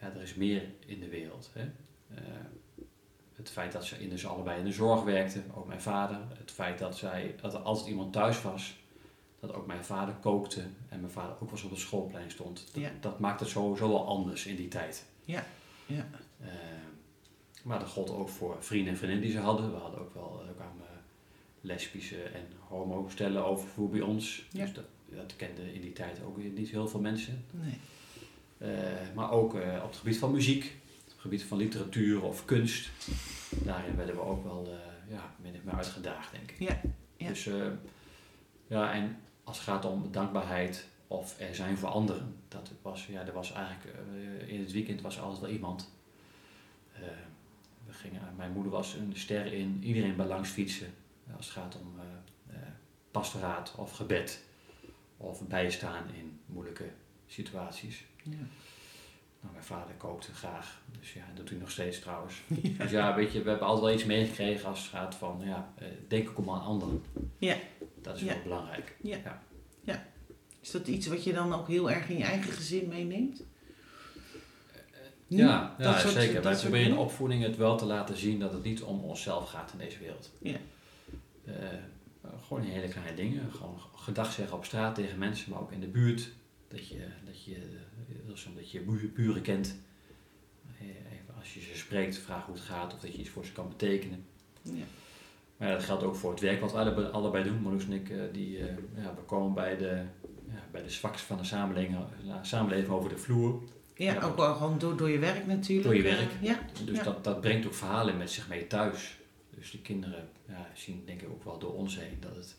ja, 0.00 0.12
er 0.14 0.22
is 0.22 0.34
meer 0.34 0.64
in 0.86 1.00
de 1.00 1.08
wereld. 1.08 1.50
Hè? 1.52 1.70
Eh, 3.48 3.54
het 3.54 3.72
feit 3.72 3.72
dat 3.72 3.84
ze 3.84 4.02
in 4.02 4.08
dus 4.08 4.26
allebei 4.26 4.58
in 4.58 4.64
de 4.64 4.72
zorg 4.72 5.02
werkten, 5.02 5.44
ook 5.54 5.66
mijn 5.66 5.80
vader. 5.80 6.18
Het 6.38 6.50
feit 6.50 6.78
dat, 6.78 6.96
zij, 6.96 7.34
dat 7.40 7.54
er 7.54 7.60
altijd 7.60 7.88
iemand 7.88 8.12
thuis 8.12 8.42
was. 8.42 8.76
Dat 9.40 9.52
ook 9.54 9.66
mijn 9.66 9.84
vader 9.84 10.14
kookte 10.14 10.60
en 10.88 11.00
mijn 11.00 11.12
vader 11.12 11.32
ook 11.32 11.40
wel 11.40 11.50
eens 11.50 11.62
op 11.62 11.70
het 11.70 11.80
schoolplein 11.80 12.30
stond. 12.30 12.64
Dat, 12.72 12.82
Ja. 12.82 12.90
dat 13.00 13.18
maakte 13.18 13.44
het 13.44 13.52
sowieso 13.52 13.88
wel 13.88 14.06
anders 14.06 14.46
in 14.46 14.56
die 14.56 14.68
tijd. 14.68 15.04
Ja, 15.24 15.44
ja. 15.86 16.06
Eh, 16.40 16.48
maar 17.62 17.78
dat 17.78 17.88
gold 17.88 18.10
ook 18.10 18.28
voor 18.28 18.56
vrienden 18.60 18.92
en 18.92 18.98
vriendinnen 18.98 19.26
die 19.26 19.36
ze 19.36 19.42
hadden. 19.42 19.70
We 19.72 19.78
hadden 19.78 20.00
ook 20.00 20.14
wel 20.14 20.42
er 20.48 20.54
kwamen 20.54 20.86
lesbische 21.60 22.22
en 22.22 22.46
homo 22.68 23.08
stellen 23.10 23.44
overvoer 23.44 23.88
bij 23.88 24.00
ons. 24.00 24.46
Ja. 24.52 24.64
Dus 24.64 24.74
dat, 24.74 24.84
dat 25.08 25.36
kenden 25.36 25.74
in 25.74 25.80
die 25.80 25.92
tijd 25.92 26.20
ook 26.26 26.36
weer 26.36 26.50
niet 26.50 26.68
heel 26.70 26.88
veel 26.88 27.00
mensen. 27.00 27.44
Nee. 27.50 27.78
Eh, 28.58 29.14
maar 29.14 29.30
ook 29.30 29.54
eh, 29.54 29.80
op 29.82 29.88
het 29.88 29.96
gebied 29.98 30.18
van 30.18 30.32
muziek, 30.32 30.64
op 30.64 31.12
het 31.12 31.20
gebied 31.20 31.42
van 31.44 31.58
literatuur 31.58 32.22
of 32.22 32.44
kunst. 32.44 32.90
Daarin 33.50 33.96
werden 33.96 34.14
we 34.14 34.20
ook 34.20 34.44
wel 34.44 34.66
eh, 34.66 35.12
ja, 35.12 35.34
min 35.40 35.54
of 35.54 35.64
meer 35.64 35.74
uitgedaagd, 35.74 36.32
denk 36.32 36.50
ik. 36.50 36.58
Ja, 36.58 36.80
ja. 37.16 37.28
Dus 37.28 37.46
eh, 37.46 37.66
ja, 38.66 38.92
en 38.92 39.16
als 39.44 39.56
het 39.56 39.66
gaat 39.66 39.84
om 39.84 40.12
dankbaarheid 40.12 40.86
of 41.06 41.40
er 41.40 41.54
zijn 41.54 41.78
voor 41.78 41.88
anderen, 41.88 42.36
dat 42.48 42.70
was, 42.82 43.06
ja, 43.06 43.26
er 43.26 43.32
was 43.32 43.52
eigenlijk 43.52 43.96
eh, 43.96 44.48
in 44.48 44.60
het 44.60 44.72
weekend 44.72 45.00
was 45.00 45.16
er 45.16 45.22
altijd 45.22 45.40
wel 45.40 45.50
iemand. 45.50 45.90
We 47.86 47.94
gingen, 47.94 48.22
mijn 48.36 48.52
moeder 48.52 48.72
was 48.72 48.94
een 48.94 49.12
ster 49.14 49.52
in 49.52 49.78
iedereen 49.82 50.16
bij 50.16 50.26
langs 50.26 50.50
fietsen. 50.50 50.94
Als 51.36 51.46
het 51.46 51.54
gaat 51.54 51.76
om 51.76 52.00
pastoraat 53.10 53.74
of 53.76 53.92
gebed 53.92 54.44
of 55.16 55.48
bijstaan 55.48 56.04
in 56.14 56.40
moeilijke 56.46 56.90
situaties. 57.26 58.04
Ja. 58.22 58.36
Nou, 59.40 59.52
mijn 59.52 59.64
vader 59.64 59.94
kookte 59.94 60.32
graag, 60.34 60.80
dus 61.00 61.12
ja, 61.12 61.20
dat 61.26 61.36
doet 61.36 61.48
hij 61.50 61.58
nog 61.58 61.70
steeds 61.70 62.00
trouwens. 62.00 62.34
Dus 62.78 62.90
ja, 62.90 63.14
weet 63.14 63.32
je, 63.32 63.42
we 63.42 63.48
hebben 63.48 63.66
altijd 63.66 63.84
wel 63.86 63.94
iets 63.94 64.04
meegekregen 64.04 64.68
als 64.68 64.78
het 64.80 64.88
gaat 64.88 65.14
van, 65.14 65.40
ja, 65.44 65.72
eh, 65.78 65.86
denk 66.08 66.28
ook 66.28 66.38
om 66.38 66.50
aan 66.50 66.60
anderen. 66.62 67.02
Ja. 67.38 67.56
Dat 68.02 68.16
is 68.16 68.22
Ja. 68.22 68.26
wel 68.26 68.42
belangrijk. 68.42 68.96
Is 70.60 70.70
dat 70.70 70.86
iets 70.88 71.06
wat 71.06 71.24
je 71.24 71.32
dan 71.32 71.52
ook 71.54 71.68
heel 71.68 71.90
erg 71.90 72.08
in 72.08 72.18
je 72.18 72.24
eigen 72.24 72.52
gezin 72.52 72.88
meeneemt? 72.88 73.42
Ja, 75.26 75.74
Dat 75.78 75.86
ja 75.94 75.98
soort- 75.98 76.12
zeker. 76.14 76.42
Wij 76.42 76.56
proberen 76.56 76.86
in 76.86 76.96
opvoeding 76.96 77.42
het 77.42 77.56
wel 77.56 77.76
te 77.76 77.84
laten 77.84 78.16
zien 78.16 78.38
dat 78.38 78.52
het 78.52 78.62
niet 78.62 78.82
om 78.82 79.00
onszelf 79.04 79.48
gaat 79.50 79.72
in 79.72 79.78
deze 79.78 79.98
wereld. 79.98 80.30
Ja. 80.38 80.56
Eh, 81.44 81.52
gewoon 82.46 82.64
in 82.64 82.70
hele 82.70 82.88
kleine 82.88 83.14
dingen. 83.14 83.52
Gewoon 83.52 83.78
gedag 83.96 84.32
zeggen 84.32 84.56
op 84.56 84.64
straat 84.64 84.94
tegen 84.94 85.18
mensen, 85.18 85.50
maar 85.50 85.60
ook 85.60 85.72
in 85.72 85.80
de 85.80 85.86
buurt. 85.86 86.30
Dat 86.68 86.88
je, 86.88 87.06
dat 87.24 87.44
je, 87.44 87.56
dat 88.56 88.70
je 88.70 88.80
bu- 88.80 89.12
buren 89.14 89.42
kent. 89.42 89.76
Even 90.80 91.34
als 91.38 91.54
je 91.54 91.60
ze 91.60 91.76
spreekt, 91.76 92.18
vragen 92.18 92.44
hoe 92.46 92.54
het 92.54 92.64
gaat 92.64 92.94
of 92.94 93.00
dat 93.00 93.12
je 93.12 93.18
iets 93.18 93.28
voor 93.30 93.44
ze 93.44 93.52
kan 93.52 93.68
betekenen. 93.68 94.24
Ja. 94.62 94.84
Maar 95.56 95.68
ja, 95.68 95.74
dat 95.74 95.84
geldt 95.84 96.02
ook 96.02 96.14
voor 96.16 96.30
het 96.30 96.40
werk 96.40 96.60
wat 96.60 96.72
we 96.72 96.78
alle- 96.78 97.08
allebei 97.10 97.44
doen. 97.44 97.60
Marloes 97.62 97.84
en 97.84 97.92
ik, 97.92 98.10
eh, 98.10 98.20
die, 98.32 98.58
eh, 98.58 98.76
ja, 98.96 99.14
we 99.14 99.20
komen 99.26 99.54
bij 99.54 99.76
de, 99.76 100.02
ja, 100.48 100.64
bij 100.70 100.82
de 100.82 100.90
zwakste 100.90 101.26
van 101.26 101.36
de 101.36 101.44
samenleving, 101.44 101.96
eh, 102.28 102.34
samenleving 102.42 102.88
over 102.92 103.08
de 103.08 103.18
vloer. 103.18 103.62
Ja, 103.94 104.12
Ja. 104.12 104.20
ook 104.22 104.36
wel 104.36 104.54
gewoon 104.54 104.78
door, 104.78 104.96
door 104.96 105.10
je 105.10 105.18
werk 105.18 105.46
natuurlijk. 105.46 105.84
Door 105.86 105.96
je 105.96 106.02
werk. 106.02 106.30
ja, 106.40 106.60
Dus 106.84 107.02
dat, 107.02 107.24
dat 107.24 107.40
brengt 107.40 107.66
ook 107.66 107.74
verhalen 107.74 108.16
met 108.16 108.30
zich 108.30 108.48
mee 108.48 108.66
thuis. 108.66 109.16
Dus 109.54 109.70
de 109.70 109.78
kinderen 109.82 110.28
ja, 110.48 110.70
zien 110.74 111.02
denk 111.06 111.22
ik 111.22 111.28
ook 111.28 111.44
wel 111.44 111.58
door 111.58 111.72
ons 111.74 111.98
heen 111.98 112.16
dat 112.20 112.34
het 112.36 112.56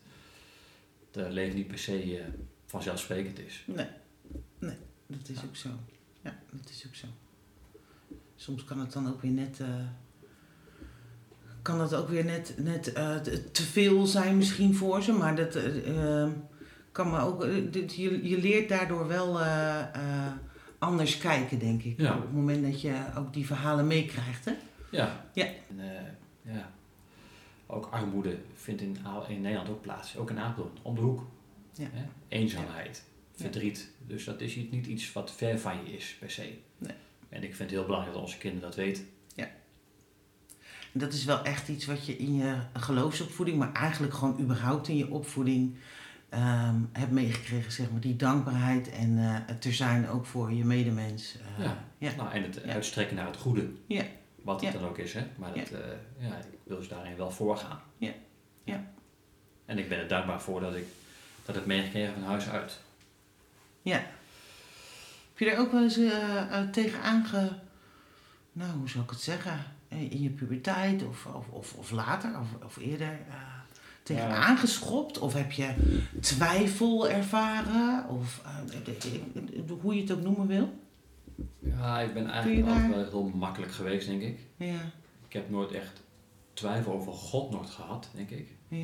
de 1.12 1.30
leven 1.30 1.56
niet 1.56 1.68
per 1.68 1.78
se 1.78 2.24
vanzelfsprekend 2.70 3.40
is. 3.40 3.64
nee, 3.68 3.88
nee, 4.60 4.78
dat 5.08 5.30
is 5.30 5.38
ook 5.46 5.56
zo. 5.56 5.70
Ja, 6.22 6.40
dat 6.52 6.70
is 6.70 6.84
ook 6.88 6.96
zo. 6.96 7.08
Soms 8.36 8.64
kan 8.64 8.80
het 8.80 8.94
dan 8.94 9.08
ook 9.08 9.22
weer 9.22 9.32
net... 9.32 9.60
eh, 9.60 9.68
kan 11.62 11.78
dat 11.78 11.94
ook 11.94 12.10
weer 12.10 12.26
net, 12.26 12.54
net 12.58 12.94
eh, 12.94 13.16
te 13.52 13.64
veel 13.64 14.06
zijn 14.06 14.38
misschien 14.38 14.76
voor 14.76 15.02
ze, 15.04 15.12
maar 15.12 15.36
dat 15.36 15.56
eh, 15.56 16.28
kan 16.92 17.10
me 17.10 17.20
ook... 17.20 17.42
dit- 17.74 17.96
je, 17.96 18.28
je 18.30 18.38
leert 18.42 18.70
daardoor 18.70 19.08
wel 19.08 19.40
anders 20.78 21.18
kijken, 21.18 21.60
denk 21.60 21.84
ik. 21.84 22.00
Ja. 22.00 22.16
Op 22.16 22.22
het 22.22 22.32
moment 22.34 22.64
dat 22.64 22.82
je 22.82 23.06
ook 23.18 23.34
die 23.34 23.46
verhalen 23.46 23.88
meekrijgt, 23.88 24.46
hè? 24.46 24.54
Ja. 24.92 25.26
Ja. 25.34 25.46
En, 25.46 25.80
ja. 26.42 26.72
Ook 27.68 27.86
armoede 27.92 28.38
vindt 28.54 28.82
in, 28.82 28.98
in 29.28 29.42
Nederland 29.42 29.70
ook 29.70 29.82
plaats. 29.82 30.18
Ook 30.18 30.30
in 30.30 30.40
Apeldoorn, 30.40 30.78
om 30.82 30.96
de 30.96 31.02
hoek. 31.02 31.22
Ja. 31.74 31.88
Eenzaamheid, 32.28 33.04
Ja. 33.36 33.42
verdriet. 33.42 33.90
Dus 34.08 34.24
dat 34.24 34.42
is 34.42 34.56
niet 34.56 34.86
iets 34.88 35.14
wat 35.14 35.32
ver 35.32 35.60
van 35.60 35.78
je 35.86 35.94
is, 35.98 36.16
per 36.20 36.32
se. 36.32 36.58
Nee. 36.78 36.94
En 37.30 37.44
ik 37.44 37.56
vind 37.56 37.60
het 37.60 37.70
heel 37.70 37.86
belangrijk 37.86 38.14
dat 38.14 38.24
onze 38.24 38.38
kinderen 38.38 38.68
dat 38.70 38.76
weten. 38.78 39.08
En 40.94 41.00
Dat 41.00 41.14
is 41.14 41.26
wel 41.26 41.44
echt 41.44 41.68
iets 41.68 41.86
wat 41.86 42.06
je 42.06 42.18
in 42.18 42.36
je 42.36 42.56
geloofsopvoeding, 42.74 43.58
maar 43.58 43.74
eigenlijk 43.74 44.14
gewoon 44.14 44.40
überhaupt 44.40 44.88
in 44.88 44.98
je 44.98 45.10
opvoeding 45.12 45.76
ehm, 46.30 46.76
hebt 46.92 47.12
meegekregen, 47.12 47.72
zeg 47.72 47.92
maar. 47.92 48.00
Die 48.00 48.16
dankbaarheid 48.16 48.90
en 48.92 49.18
eh 49.18 49.36
het 49.46 49.66
er 49.66 49.74
zijn 49.74 50.08
ook 50.10 50.26
voor 50.26 50.52
je 50.54 50.66
medemens. 50.66 51.38
eh, 51.58 51.64
Ja. 51.64 51.84
ja. 51.98 52.16
Nou, 52.16 52.32
en 52.32 52.44
het 52.44 52.62
Ja. 52.66 52.74
uitstrekken 52.74 53.16
naar 53.16 53.26
het 53.26 53.38
goede. 53.38 53.70
Ja. 53.88 54.04
Wat 54.42 54.62
het 54.62 54.74
Ja. 54.74 54.80
dan 54.80 54.90
ook 54.90 54.98
is, 54.98 55.14
hè. 55.14 55.26
Maar 55.38 55.54
dat, 55.54 55.70
eh, 55.72 55.80
ja, 56.20 56.38
ik 56.38 56.60
wil 56.64 56.82
ze 56.82 56.90
daarin 56.90 57.16
wel 57.18 57.32
voorgaan. 57.32 57.80
Ja. 57.98 58.12
Ja. 58.64 58.92
En 59.66 59.78
ik 59.78 59.90
ben 59.90 59.98
er 59.98 60.08
dankbaar 60.08 60.42
voor 60.42 60.62
dat 60.62 60.76
ik 60.76 60.86
dat 61.54 61.56
heb 61.58 61.66
meegekregen 61.66 62.14
van 62.14 62.24
huis 62.24 62.50
uit. 62.50 62.80
Heb 63.84 65.48
je 65.48 65.52
er 65.56 65.58
ook 65.60 65.72
wel 65.72 65.82
eens 65.84 65.98
eh, 65.98 66.38
eh, 66.60 66.70
tegen 66.70 67.02
aange... 67.02 67.50
Nou, 68.52 68.72
hoe 68.78 68.90
zou 68.90 69.04
ik 69.04 69.10
het 69.10 69.22
zeggen? 69.22 69.60
Eh, 69.88 70.12
In 70.12 70.22
je 70.22 70.30
puberteit 70.30 71.04
of, 71.08 71.26
of, 71.26 71.48
of, 71.50 71.74
of 71.74 71.92
later 71.92 72.40
of, 72.40 72.64
of 72.66 72.78
eerder 72.78 73.08
eh, 73.30 73.36
tegen 74.04 74.28
Ja. 74.28 74.36
aangeschopt? 74.36 75.20
Of 75.20 75.34
heb 75.34 75.52
je 75.52 75.74
twijfel 76.22 77.10
ervaren? 77.10 78.08
Of 78.08 78.42
hoe 79.82 79.96
je 79.96 80.02
het 80.02 80.12
ook 80.12 80.22
noemen 80.22 80.48
wil? 80.48 80.80
Ja, 81.60 82.00
ik 82.00 82.14
ben 82.14 82.30
eigenlijk 82.30 82.68
altijd 82.68 82.82
daar- 82.82 83.00
wel 83.00 83.10
heel 83.10 83.32
makkelijk 83.36 83.72
geweest, 83.72 84.08
denk 84.08 84.22
ik. 84.22 84.40
Ja, 84.58 84.80
Ik 85.28 85.34
heb 85.34 85.50
nooit 85.50 85.72
echt 85.72 86.02
twijfel 86.54 86.94
over 86.94 87.14
God 87.14 87.52
nooit 87.52 87.70
gehad, 87.70 88.10
denk 88.16 88.30
ik. 88.30 88.48
ja, 88.68 88.78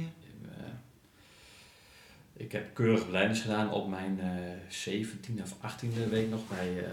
ik 2.38 2.52
heb 2.52 2.74
keurig 2.74 3.06
beleidens 3.06 3.42
gedaan 3.42 3.72
op 3.72 3.88
mijn 3.88 4.20
eh 4.20 4.96
17e 4.96 5.42
of 5.42 5.54
18e 5.54 6.10
week 6.10 6.30
nog 6.30 6.48
bij 6.48 6.84
eh 6.86 6.92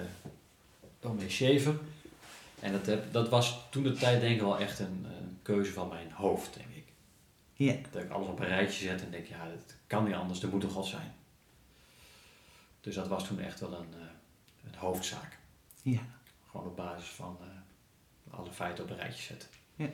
dominee 1.01 1.31
Schever. 1.31 1.75
En 2.61 2.73
dat, 2.73 2.87
heb, 2.87 3.13
dat 3.13 3.29
was 3.29 3.67
toen 3.71 3.83
de 3.83 3.93
tijd 3.93 4.21
denk 4.21 4.35
ik 4.35 4.41
wel 4.41 4.59
echt 4.59 4.79
een, 4.79 5.07
een 5.19 5.39
keuze 5.43 5.73
van 5.73 5.89
mijn 5.89 6.11
hoofd, 6.13 6.55
denk 6.55 6.69
ik. 6.75 6.85
ja. 7.53 7.75
Dat 7.91 8.03
ik 8.03 8.11
alles 8.11 8.29
op 8.29 8.41
een 8.41 8.47
rijtje 8.47 8.87
zet 8.89 9.03
en 9.03 9.11
denk, 9.11 9.27
ja, 9.27 9.45
dat 9.49 9.75
kan 9.87 10.05
niet 10.05 10.15
anders, 10.15 10.43
er 10.43 10.49
moet 10.49 10.63
een 10.63 10.71
God 10.71 10.87
zijn. 10.87 11.15
Dus 12.81 12.95
dat 12.95 13.09
was 13.09 13.27
toen 13.27 13.41
echt 13.41 13.61
wel 13.61 13.73
een, 13.73 13.95
eh, 14.01 14.71
een 14.73 14.79
hoofdzaak. 14.79 15.39
Ja. 15.83 16.01
Gewoon 16.51 16.67
op 16.67 16.77
basis 16.77 17.09
van 17.09 17.39
eh, 17.41 18.37
alle 18.39 18.53
feiten 18.53 18.85
op 18.85 18.91
een 18.91 18.97
rijtje 18.97 19.23
zetten. 19.23 19.49
Ja. 19.77 19.89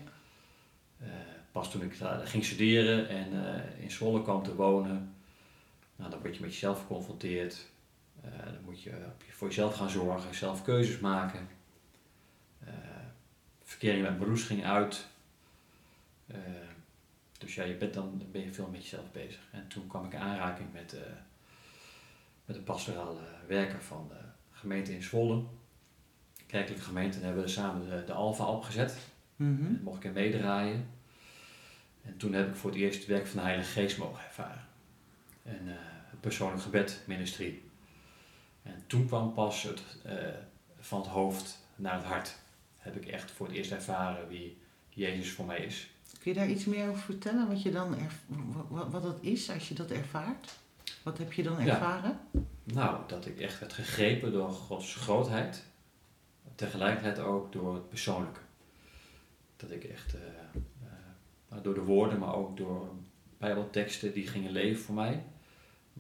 Eh, 0.98 1.08
pas 1.52 1.70
toen 1.70 1.82
ik 1.82 1.98
daar 1.98 2.26
ging 2.26 2.44
studeren 2.44 3.08
en 3.08 3.54
eh, 3.54 3.82
in 3.82 3.90
Zwolle 3.90 4.22
kwam 4.22 4.42
te 4.42 4.54
wonen, 4.54 5.14
nou, 5.98 6.10
dan 6.10 6.20
word 6.20 6.34
je 6.34 6.40
met 6.40 6.52
jezelf 6.52 6.80
geconfronteerd. 6.80 7.66
Eh, 8.22 8.30
dan 8.44 8.64
moet 8.64 8.82
je 8.82 8.90
op 8.90 9.22
je- 9.26 9.32
voor 9.32 9.48
jezelf 9.48 9.74
gaan 9.76 9.90
zorgen, 9.90 10.34
zelf 10.34 10.62
keuzes 10.64 10.98
maken. 10.98 11.48
Eh 12.64 12.72
verkering 13.64 14.02
met 14.02 14.18
Marloes 14.18 14.42
ging 14.42 14.64
uit. 14.64 15.06
Eh, 16.26 16.38
dus 17.38 17.54
ja, 17.54 17.64
je 17.64 17.74
bent 17.76 17.94
dan 17.94 18.22
ben 18.32 18.42
je 18.42 18.52
veel 18.52 18.68
met 18.68 18.82
jezelf 18.82 19.12
bezig. 19.12 19.40
En 19.50 19.68
toen 19.68 19.86
kwam 19.86 20.04
ik 20.04 20.12
in 20.12 20.18
aanraking 20.18 20.72
met, 20.72 20.92
eh, 20.92 21.00
met 22.44 22.56
een 22.56 22.64
pastorale 22.64 23.20
werker 23.46 23.82
van 23.82 24.08
de 24.08 24.18
gemeente 24.52 24.94
in 24.94 25.02
Zwolle. 25.02 25.42
Kerkelijke 26.46 26.84
gemeente 26.84 27.18
en 27.18 27.24
hebben 27.24 27.42
we 27.42 27.48
samen 27.48 27.90
de, 27.90 28.04
de 28.04 28.12
Alfa 28.12 28.44
opgezet. 28.46 28.96
En 29.36 29.80
mocht 29.82 29.96
ik 29.98 30.04
in 30.04 30.12
meedraaien. 30.12 30.88
En 32.02 32.16
toen 32.16 32.32
heb 32.32 32.48
ik 32.48 32.54
voor 32.54 32.70
het 32.70 32.78
eerst 32.78 32.98
het 32.98 33.08
werk 33.08 33.26
van 33.26 33.36
de 33.38 33.44
Heilige 33.44 33.70
Geest 33.80 33.98
mogen 33.98 34.24
ervaren. 34.24 34.66
En 35.48 35.68
eh, 35.68 35.74
het 36.10 36.20
persoonlijk 36.20 36.62
gebed, 36.62 37.02
ministerie. 37.06 37.62
En 38.62 38.84
toen 38.86 39.06
kwam 39.06 39.34
pas 39.34 39.62
het, 39.62 39.82
eh, 40.04 40.14
van 40.78 41.00
het 41.00 41.08
hoofd 41.08 41.58
naar 41.76 41.94
het 41.94 42.04
hart. 42.04 42.36
Heb 42.78 42.96
ik 42.96 43.06
echt 43.06 43.30
voor 43.30 43.46
het 43.46 43.56
eerst 43.56 43.70
ervaren 43.70 44.28
wie 44.28 44.58
Jezus 44.88 45.30
voor 45.30 45.44
mij 45.44 45.58
is. 45.58 45.90
Kun 46.20 46.32
je 46.32 46.38
daar 46.38 46.48
iets 46.48 46.64
meer 46.64 46.88
over 46.88 47.02
vertellen? 47.02 47.48
Wat, 47.48 47.62
je 47.62 47.70
dan 47.70 47.96
wat, 48.68 48.88
wat 48.90 49.02
dat 49.02 49.18
is 49.20 49.50
als 49.50 49.68
je 49.68 49.74
dat 49.74 49.90
ervaart? 49.90 50.58
Wat 51.02 51.18
heb 51.18 51.32
je 51.32 51.42
dan 51.42 51.64
Ja. 51.64 51.72
ervaren? 51.74 52.18
Nou, 52.64 53.00
dat 53.06 53.26
ik 53.26 53.40
echt 53.40 53.58
werd 53.60 53.72
gegrepen 53.72 54.32
door 54.32 54.50
Gods 54.50 54.94
grootheid. 54.94 55.64
Tegelijkertijd 56.54 57.18
ook 57.18 57.52
door 57.52 57.74
het 57.74 57.88
persoonlijke. 57.88 58.40
Dat 59.56 59.70
ik 59.70 59.84
echt 59.84 60.14
eh, 60.14 61.58
door 61.62 61.74
de 61.74 61.80
woorden, 61.82 62.18
maar 62.18 62.34
ook 62.34 62.56
door 62.56 62.88
bijbelteksten 63.38 64.12
die 64.12 64.26
gingen 64.26 64.52
leven 64.52 64.82
voor 64.82 64.94
mij. 64.94 65.24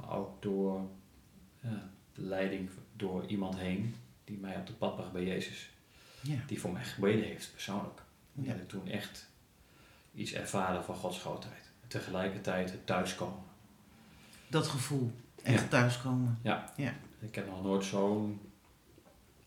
Maar 0.00 0.16
ook 0.16 0.42
door 0.42 0.88
ja, 1.60 1.90
de 2.12 2.22
leiding 2.22 2.70
door 2.96 3.26
iemand 3.26 3.56
heen 3.56 3.94
die 4.24 4.38
mij 4.38 4.56
op 4.56 4.66
het 4.66 4.78
pad 4.78 4.96
bracht 4.96 5.12
bij 5.12 5.24
Jezus. 5.24 5.70
Ja. 6.20 6.38
Die 6.46 6.60
voor 6.60 6.72
mij 6.72 6.84
gebeden 6.84 7.24
heeft, 7.24 7.52
persoonlijk. 7.52 8.02
Ja. 8.32 8.52
Dat 8.52 8.60
ik 8.60 8.68
toen 8.68 8.88
echt 8.88 9.28
iets 10.14 10.32
ervaren 10.32 10.84
van 10.84 10.94
Gods 10.94 11.20
grootheid. 11.20 11.70
En 11.82 11.88
tegelijkertijd 11.88 12.70
het 12.70 12.86
thuiskomen. 12.86 13.42
Dat 14.48 14.66
gevoel. 14.66 15.12
Echt 15.42 15.62
Ja. 15.62 15.68
thuiskomen. 15.68 16.38
Ik 17.20 17.34
heb 17.34 17.46
nog 17.46 17.62
nooit 17.62 17.84
zo'n 17.84 18.40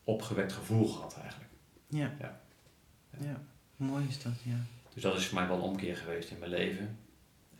opgewekt 0.04 0.52
gevoel 0.52 0.88
gehad 0.88 1.16
eigenlijk. 1.18 1.50
Ja. 1.86 2.12
Ja. 2.20 2.40
ja. 3.20 3.42
Mooi 3.76 4.06
is 4.08 4.22
dat, 4.22 4.32
ja. 4.42 4.56
Dus 4.94 5.02
dat 5.02 5.16
is 5.16 5.26
voor 5.26 5.38
mij 5.38 5.48
wel 5.48 5.56
een 5.56 5.62
omkeer 5.62 5.96
geweest 5.96 6.30
in 6.30 6.38
mijn 6.38 6.50
leven. 6.50 6.98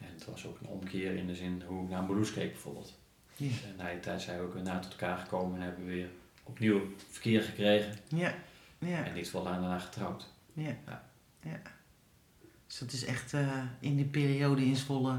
En 0.02 0.14
het 0.14 0.24
was 0.24 0.46
ook 0.46 0.60
een 0.60 0.66
omkeer 0.66 1.14
in 1.16 1.26
de 1.26 1.34
zin 1.34 1.62
hoe 1.66 1.84
ik 1.84 1.90
naar 1.90 2.02
Marloes 2.02 2.32
keek 2.32 2.52
bijvoorbeeld. 2.52 2.98
Ja. 3.36 3.46
En 3.46 3.76
na 3.76 3.90
die 3.90 4.00
tijd 4.00 4.22
zijn 4.22 4.38
we 4.38 4.44
ook 4.44 4.54
weer 4.54 4.62
na 4.62 4.78
tot 4.78 4.90
elkaar 4.90 5.18
gekomen 5.18 5.56
en 5.56 5.62
hebben 5.62 5.84
we 5.86 5.92
weer 5.92 6.08
opnieuw 6.42 6.80
verkeer 7.10 7.42
gekregen. 7.42 7.94
Ja. 8.08 8.34
Ja. 8.78 9.04
En 9.04 9.14
niet 9.14 9.30
veel 9.30 9.42
lang 9.42 9.60
daarna 9.60 9.78
getrouwd. 9.78 10.28
Ja. 10.52 10.76
Ja. 10.86 11.04
ja. 11.40 11.60
Dus 12.66 12.78
dat 12.78 12.92
is 12.92 13.04
echt 13.04 13.32
eh, 13.32 13.62
in 13.80 13.96
die 13.96 14.04
periode 14.04 14.64
in 14.64 14.76
Zwolle. 14.76 15.18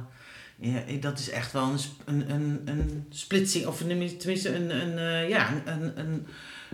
Ja, 0.55 0.83
dat 0.99 1.19
is 1.19 1.29
echt 1.29 1.51
wel 1.51 1.69
een, 1.69 1.79
een, 2.05 2.31
een, 2.31 2.61
een 2.65 3.05
splitsing, 3.09 3.65
of 3.65 3.77
tenminste 3.77 4.55
een, 4.55 4.81
een, 4.81 4.97
eh, 4.97 5.29
ja, 5.29 5.61
een, 5.65 5.99
een, 5.99 6.27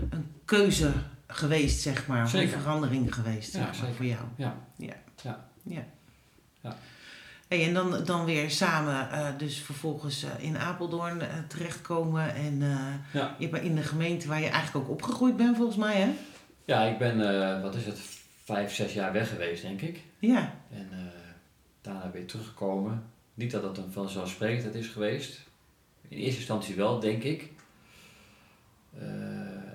een 0.10 0.32
keuze 0.46 0.94
geweest, 1.28 1.82
zeg 1.82 2.08
maar. 2.08 2.28
Zeker. 2.28 2.56
Een 2.56 2.62
verandering 2.62 3.14
geweest, 3.14 3.54
Ja, 3.54 3.74
zeg 3.74 3.82
maar, 3.82 3.94
voor 3.94 4.06
jou. 4.06 4.24
Ja. 4.36 4.58
Ja. 4.76 4.96
Ja. 5.24 5.48
ja. 5.64 5.86
Hey, 7.50 7.68
en 7.68 7.74
dan, 7.74 8.04
dan 8.04 8.26
weer 8.26 8.52
samen, 8.52 9.12
eh, 9.12 9.28
dus 9.38 9.58
vervolgens 9.60 10.24
eh, 10.24 10.30
in 10.44 10.58
Apeldoorn 10.58 11.22
eh, 11.22 11.28
terechtkomen. 11.48 12.34
En 12.36 12.62
Ja. 13.14 13.36
je 13.40 13.50
bent 13.50 13.64
in 13.64 13.76
de 13.76 13.82
gemeente 13.82 14.28
waar 14.28 14.42
je 14.42 14.48
eigenlijk 14.48 14.86
ook 14.86 14.92
opgegroeid 14.92 15.38
bent, 15.38 15.56
volgens 15.56 15.78
mij, 15.78 15.96
hè? 15.96 16.10
Ja, 16.66 16.84
ik 16.84 16.98
ben, 16.98 17.18
wat 17.62 17.76
is 17.76 17.86
het, 17.86 18.00
vijf, 18.44 18.74
zes 18.74 18.94
jaar 18.94 19.12
weg 19.14 19.30
geweest 19.30 19.62
denk 19.62 19.82
ik. 19.82 20.04
Ja. 20.20 20.54
En 20.74 20.90
daarna 21.82 22.12
weer 22.14 22.26
teruggekomen. 22.26 23.04
Niet 23.34 23.52
dat 23.52 23.62
dat 23.62 23.78
een 23.78 23.92
vanzelfsprekendheid 23.92 24.76
is 24.76 24.88
geweest. 24.88 25.40
In 26.08 26.18
eerste 26.18 26.38
instantie 26.38 26.76
wel, 26.76 27.00
denk 27.00 27.24
ik. 27.24 27.52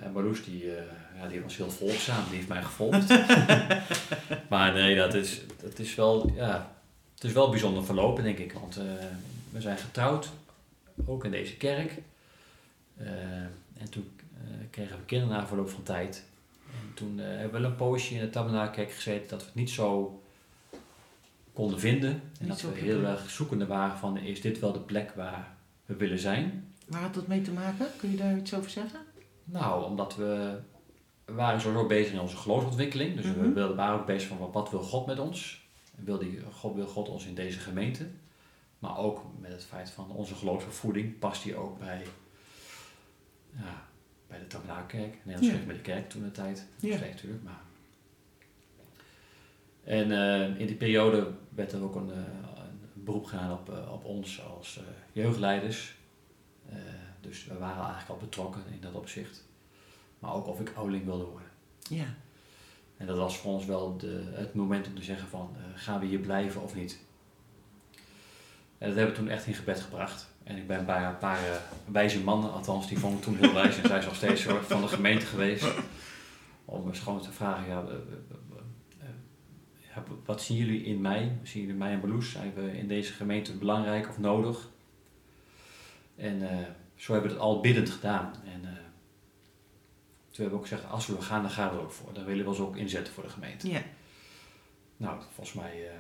En 0.00 0.11
Marloes, 0.12 0.45
die, 0.45 0.64
ja, 1.21 1.26
die 1.28 1.40
was 1.43 1.57
heel 1.57 1.71
volgzaam, 1.71 2.25
die 2.28 2.37
heeft 2.37 2.49
mij 2.49 2.62
gevolgd. 2.62 3.09
maar 4.50 4.73
nee, 4.73 4.97
dat 4.97 5.14
is, 5.14 5.40
dat 5.62 5.78
is 5.78 5.95
wel, 5.95 6.33
ja, 6.35 6.74
het 7.25 7.33
is 7.33 7.38
wel 7.38 7.50
bijzonder 7.50 7.85
verlopen, 7.85 8.25
denk 8.25 8.38
ik. 8.38 8.52
Want 8.52 8.76
eh, 8.76 8.85
we 9.50 9.61
zijn 9.61 9.78
getrouwd, 9.78 10.31
ook 11.07 11.25
in 11.25 11.31
deze 11.31 11.57
kerk. 11.57 11.93
Eh, 12.97 13.07
en 13.78 13.90
toen 13.90 14.11
eh, 14.35 14.50
kregen 14.71 14.97
we 14.97 15.04
kinderen 15.04 15.37
na 15.37 15.47
verloop 15.47 15.71
van 15.71 15.83
tijd. 15.83 16.25
En 16.66 16.95
toen 16.95 17.19
hebben 17.19 17.52
we 17.52 17.59
wel 17.61 17.71
een 17.71 17.76
poosje 17.76 18.14
in 18.14 18.21
de 18.21 18.31
tabernakelkerk 18.31 18.93
gezeten 18.93 19.28
dat 19.28 19.40
we 19.40 19.47
het 19.47 19.54
niet 19.54 19.71
zo 19.71 20.21
konden 21.52 21.78
vinden. 21.81 22.11
En 22.11 22.21
Niet 22.38 22.49
dat 22.49 22.61
we 22.61 22.78
heel 22.81 23.04
erg 23.04 23.31
zoekende 23.31 23.66
waren 23.66 23.97
van 23.99 24.16
is 24.19 24.40
dit 24.40 24.59
wel 24.59 24.73
de 24.73 24.81
plek 24.81 25.11
waar 25.16 25.54
we 25.87 25.97
willen 25.97 26.19
zijn? 26.19 26.73
Waar 26.87 27.00
had 27.02 27.14
dat 27.14 27.26
mee 27.26 27.40
te 27.43 27.52
maken? 27.52 27.87
Kun 27.97 28.11
je 28.11 28.16
daar 28.16 28.37
iets 28.37 28.54
over 28.54 28.71
zeggen? 28.71 29.00
Nou, 29.45 29.85
omdat 29.85 30.16
we, 30.16 30.59
we 31.25 31.33
waren 31.33 31.61
sowieso 31.61 31.87
bezig 31.87 32.12
in 32.12 32.21
onze 32.21 32.37
geloofsontwikkeling. 32.37 33.16
Dus 33.16 33.25
we 33.25 33.31
Mhm. 33.31 33.52
wilden, 33.52 33.76
waren 33.76 34.00
ook 34.00 34.07
bezig 34.07 34.28
van 34.28 34.50
wat 34.52 34.71
wil 34.71 34.81
God 34.83 35.07
met 35.07 35.19
ons? 35.19 35.62
Wil, 35.95 36.19
die, 36.19 36.41
God, 36.53 36.75
wil 36.75 36.87
God 36.87 37.09
ons 37.09 37.27
in 37.27 37.35
deze 37.35 37.59
gemeente? 37.59 38.07
Maar 38.79 38.99
ook 38.99 39.25
met 39.41 39.53
het 39.53 39.65
feit 39.65 39.91
van 39.91 40.11
onze 40.11 40.35
geloofsopvoeding 40.35 41.19
past 41.19 41.43
die 41.43 41.57
ook 41.57 41.79
bij, 41.79 42.07
ja, 43.51 43.87
bij 44.27 44.39
de 44.39 44.47
Tabernakelkerk. 44.47 45.19
Ja. 45.25 45.39
ja. 45.41 45.53
met 45.67 45.77
de 45.77 45.83
kerk 45.83 46.09
toen 46.09 46.23
de 46.23 46.31
tijd. 46.31 46.67
Ja. 46.81 46.97
steeds 46.97 47.13
natuurlijk. 47.13 47.43
Maar. 47.43 47.61
En 49.85 50.11
eh, 50.11 50.61
in 50.61 50.67
die 50.67 50.77
periode 50.77 51.31
werd 51.49 51.73
er 51.73 51.83
ook 51.83 51.95
een, 51.95 52.11
eh, 52.11 52.17
een 52.57 53.05
beroep 53.05 53.25
gedaan 53.25 53.53
op, 53.53 53.71
eh, 53.71 53.93
op 53.93 54.05
ons 54.05 54.43
als 54.43 54.81
jeugdleiders. 55.13 55.97
Dus 57.21 57.45
we 57.45 57.59
waren 57.59 57.83
eigenlijk 57.83 58.09
al 58.09 58.17
betrokken 58.17 58.63
in 58.71 58.81
dat 58.81 58.95
opzicht. 58.95 59.45
Maar 60.19 60.35
ook 60.35 60.47
of 60.47 60.61
ik 60.61 60.73
ouderling 60.75 61.05
wilde 61.05 61.25
worden. 61.25 61.49
Ja. 61.89 62.15
En 62.97 63.07
dat 63.07 63.17
was 63.17 63.39
voor 63.39 63.53
ons 63.53 63.65
wel 63.65 63.97
de, 63.97 64.23
het 64.33 64.55
moment 64.55 64.87
om 64.87 64.95
te 64.95 65.03
zeggen 65.03 65.29
van, 65.29 65.57
eh, 65.57 65.63
gaan 65.75 66.01
we 66.01 66.07
hier 66.07 66.19
blijven 66.19 66.63
of 66.63 66.75
niet? 66.75 66.99
En 68.79 68.89
dat 68.89 68.97
hebben 68.97 69.15
we 69.15 69.21
toen 69.21 69.31
echt 69.31 69.47
in 69.47 69.55
gebed 69.55 69.81
gebracht. 69.81 70.33
En 70.43 70.57
ik 70.57 70.67
ben 70.67 70.87
bij 70.87 71.05
een 71.05 71.19
paar 71.19 71.39
eh, 71.39 71.57
wijze 71.85 72.21
mannen, 72.21 72.53
althans 72.53 72.89
die 72.89 72.99
vonden 72.99 73.21
toen 73.21 73.37
heel 73.37 73.53
wijs. 73.53 73.81
En 73.81 73.89
zij 73.89 73.99
is 73.99 74.05
nog 74.05 74.15
steeds 74.15 74.43
van 74.43 74.81
de 74.81 74.89
gemeente 74.89 75.27
geweest. 75.27 75.67
Om 76.65 76.95
gewoon 76.95 77.21
te 77.21 77.33
vragen, 77.33 77.69
ja, 77.69 77.85
eh, 77.89 77.97
wat 80.25 80.43
zien 80.43 80.57
jullie 80.57 80.85
in 80.85 81.01
mij? 81.01 81.39
Zien 81.43 81.63
jullie 81.63 81.77
mij 81.77 81.93
en 81.93 82.01
Beloes? 82.01 82.31
Zijn 82.31 82.55
we 82.55 82.79
in 82.79 82.89
deze 82.89 83.13
gemeente 83.13 83.57
belangrijk 83.57 84.09
of 84.09 84.19
nodig? 84.19 84.69
En 86.17 86.39
zo 86.95 87.13
hebben 87.13 87.31
we 87.31 87.37
het 87.37 87.47
al 87.47 87.61
biddend 87.61 87.91
gedaan. 87.91 88.35
En 88.45 88.61
eh, 90.35 90.41
toen 90.41 90.45
hebben 90.45 90.50
we 90.50 90.64
ook 90.64 90.69
gezegd, 90.69 90.91
als 90.91 91.07
we 91.07 91.23
gaan, 91.23 91.43
dan 91.43 91.50
gaan 91.50 91.71
we 91.71 91.76
er 91.76 91.83
ook 91.83 91.93
voor. 91.93 92.12
Dan 92.12 92.25
willen 92.25 92.45
we 92.45 92.50
ons 92.50 92.59
ook 92.59 92.76
inzetten 92.76 93.12
voor 93.12 93.25
de 93.25 93.31
gemeente. 93.31 93.69
Ja. 93.69 93.83
Nou, 94.97 95.23
volgens 95.35 95.57
mij, 95.57 95.88
eh, 95.88 95.95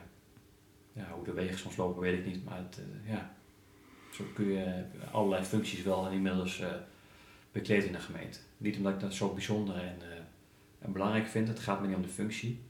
ja, 0.92 1.10
hoe 1.10 1.24
de 1.24 1.32
wegen 1.32 1.58
soms 1.58 1.76
lopen, 1.76 2.02
weet 2.02 2.18
ik 2.18 2.26
niet. 2.26 2.44
Maar 2.44 2.58
het, 2.58 2.78
eh, 2.78 3.12
ja, 3.12 3.34
zo 4.12 4.24
kun 4.34 4.48
je 4.48 4.84
allerlei 5.12 5.44
functies 5.44 5.82
wel 5.82 6.08
inmiddels 6.08 6.60
eh 6.60 6.68
bekleden 7.54 7.86
in 7.86 7.92
de 7.92 8.00
gemeente. 8.00 8.38
Niet 8.56 8.76
omdat 8.76 8.92
ik 8.92 9.00
dat 9.00 9.14
zo 9.14 9.32
bijzonder 9.32 9.76
en, 9.76 9.96
eh, 10.00 10.18
en 10.78 10.92
belangrijk 10.92 11.26
vind. 11.26 11.48
Het 11.48 11.58
gaat 11.58 11.80
me 11.80 11.86
niet 11.86 11.96
om 11.96 12.02
de 12.02 12.08
functie. 12.08 12.60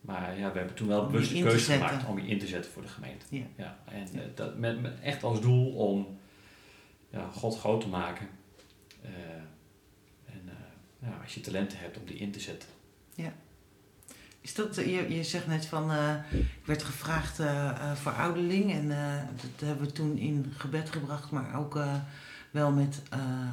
Maar 0.00 0.38
ja, 0.38 0.52
we 0.52 0.58
hebben 0.58 0.76
toen 0.76 0.88
wel 0.88 1.06
bewust 1.06 1.30
de 1.30 1.42
keuze 1.42 1.72
gemaakt 1.72 2.06
om 2.06 2.18
je 2.18 2.26
in 2.26 2.38
te 2.38 2.46
zetten 2.46 2.72
voor 2.72 2.82
de 2.82 2.88
gemeente. 2.88 3.26
Ja. 3.28 3.78
en 3.84 4.08
eh, 4.14 4.20
dat 4.34 4.58
met, 4.58 4.80
met 4.82 5.00
echt 5.00 5.22
als 5.22 5.40
doel 5.40 5.72
om 5.72 6.18
ja, 7.10 7.28
God 7.28 7.58
groot 7.58 7.80
te 7.80 7.88
maken. 7.88 8.28
Eh, 9.02 9.10
en 9.10 9.31
eh, 9.31 9.31
ja, 11.02 11.18
als 11.22 11.34
je 11.34 11.40
talenten 11.40 11.78
hebt 11.78 11.96
om 11.98 12.04
die 12.06 12.16
in 12.16 12.30
te 12.32 12.40
zetten. 12.40 12.68
Is 14.40 14.54
dat, 14.54 14.76
eh, 14.76 14.86
je, 15.08 15.14
je 15.14 15.24
zegt 15.24 15.46
net 15.46 15.66
van, 15.66 15.90
eh, 15.90 16.14
ik 16.32 16.66
werd 16.66 16.82
gevraagd 16.82 17.38
eh, 17.38 17.92
voor 17.92 18.12
ouderling 18.12 18.72
en 18.72 18.88
dat 19.36 19.68
hebben 19.68 19.86
we 19.86 19.92
toen 19.92 20.18
in 20.18 20.52
gebed 20.56 20.90
gebracht, 20.90 21.30
maar 21.30 21.58
ook 21.58 21.78
wel 22.50 22.70
met 22.72 23.02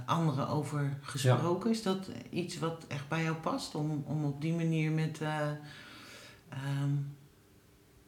anderen 0.05 0.47
over 0.47 0.97
gesproken. 1.01 1.69
Is 1.71 1.83
dat 1.83 2.09
iets 2.29 2.59
wat 2.59 2.85
echt 2.87 3.07
bij 3.07 3.23
jou 3.23 3.35
past, 3.35 3.75
om, 3.75 4.03
om 4.07 4.25
op 4.25 4.41
die 4.41 4.53
manier 4.53 4.91
met 4.91 5.21
eh, 5.21 5.47
ehm, 6.49 6.93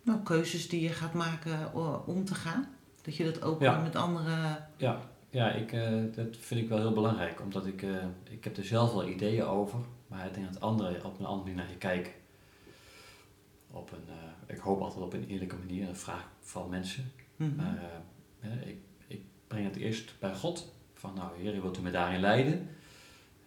nou, 0.04 0.20
keuzes 0.24 0.70
die 0.70 0.82
je 0.82 0.90
gaat 0.90 1.14
maken 1.14 1.74
om 2.06 2.26
te 2.26 2.36
gaan? 2.36 2.68
Dat 3.02 3.16
je 3.16 3.24
dat 3.24 3.42
ook 3.42 3.62
Ja. 3.62 3.80
met 3.82 3.96
anderen... 3.96 4.68
Ja, 4.78 5.02
ja 5.32 5.52
ik, 5.52 5.72
eh, 5.72 5.92
dat 6.16 6.38
vind 6.38 6.62
ik 6.62 6.70
wel 6.70 6.78
heel 6.78 6.94
belangrijk. 6.94 7.42
Omdat 7.42 7.66
ik, 7.66 7.82
eh, 7.82 8.06
ik 8.30 8.44
heb 8.44 8.58
er 8.58 8.66
zelf 8.66 8.94
wel 8.94 9.08
ideeën 9.08 9.44
over. 9.44 9.80
Maar 10.08 10.26
ik 10.26 10.34
denk 10.34 10.54
dat 10.54 10.62
anderen 10.62 11.06
op 11.06 11.20
een 11.20 11.26
andere 11.26 11.50
manier 11.50 11.56
naar 11.56 11.72
je 11.72 11.78
kijken. 11.78 12.12
Op 13.72 13.92
een, 13.92 14.04
eh, 14.08 14.56
ik 14.56 14.62
hoop 14.62 14.82
altijd 14.82 15.04
op 15.04 15.14
een 15.14 15.28
eerlijke 15.28 15.56
manier. 15.56 15.88
Een 15.88 15.96
vraag 15.96 16.30
van 16.40 16.70
mensen. 16.70 17.12
Mhm. 17.36 17.56
Maar 17.56 17.80
ik, 18.66 18.78
ik 19.08 19.22
breng 19.48 19.66
het 19.66 19.76
eerst 19.76 20.14
bij 20.20 20.36
God. 20.36 20.74
Van 20.94 21.14
nou, 21.14 21.38
Heer, 21.38 21.62
wilt 21.62 21.78
u 21.78 21.82
me 21.82 21.92
daarin 21.92 22.20
leiden? 22.20 22.70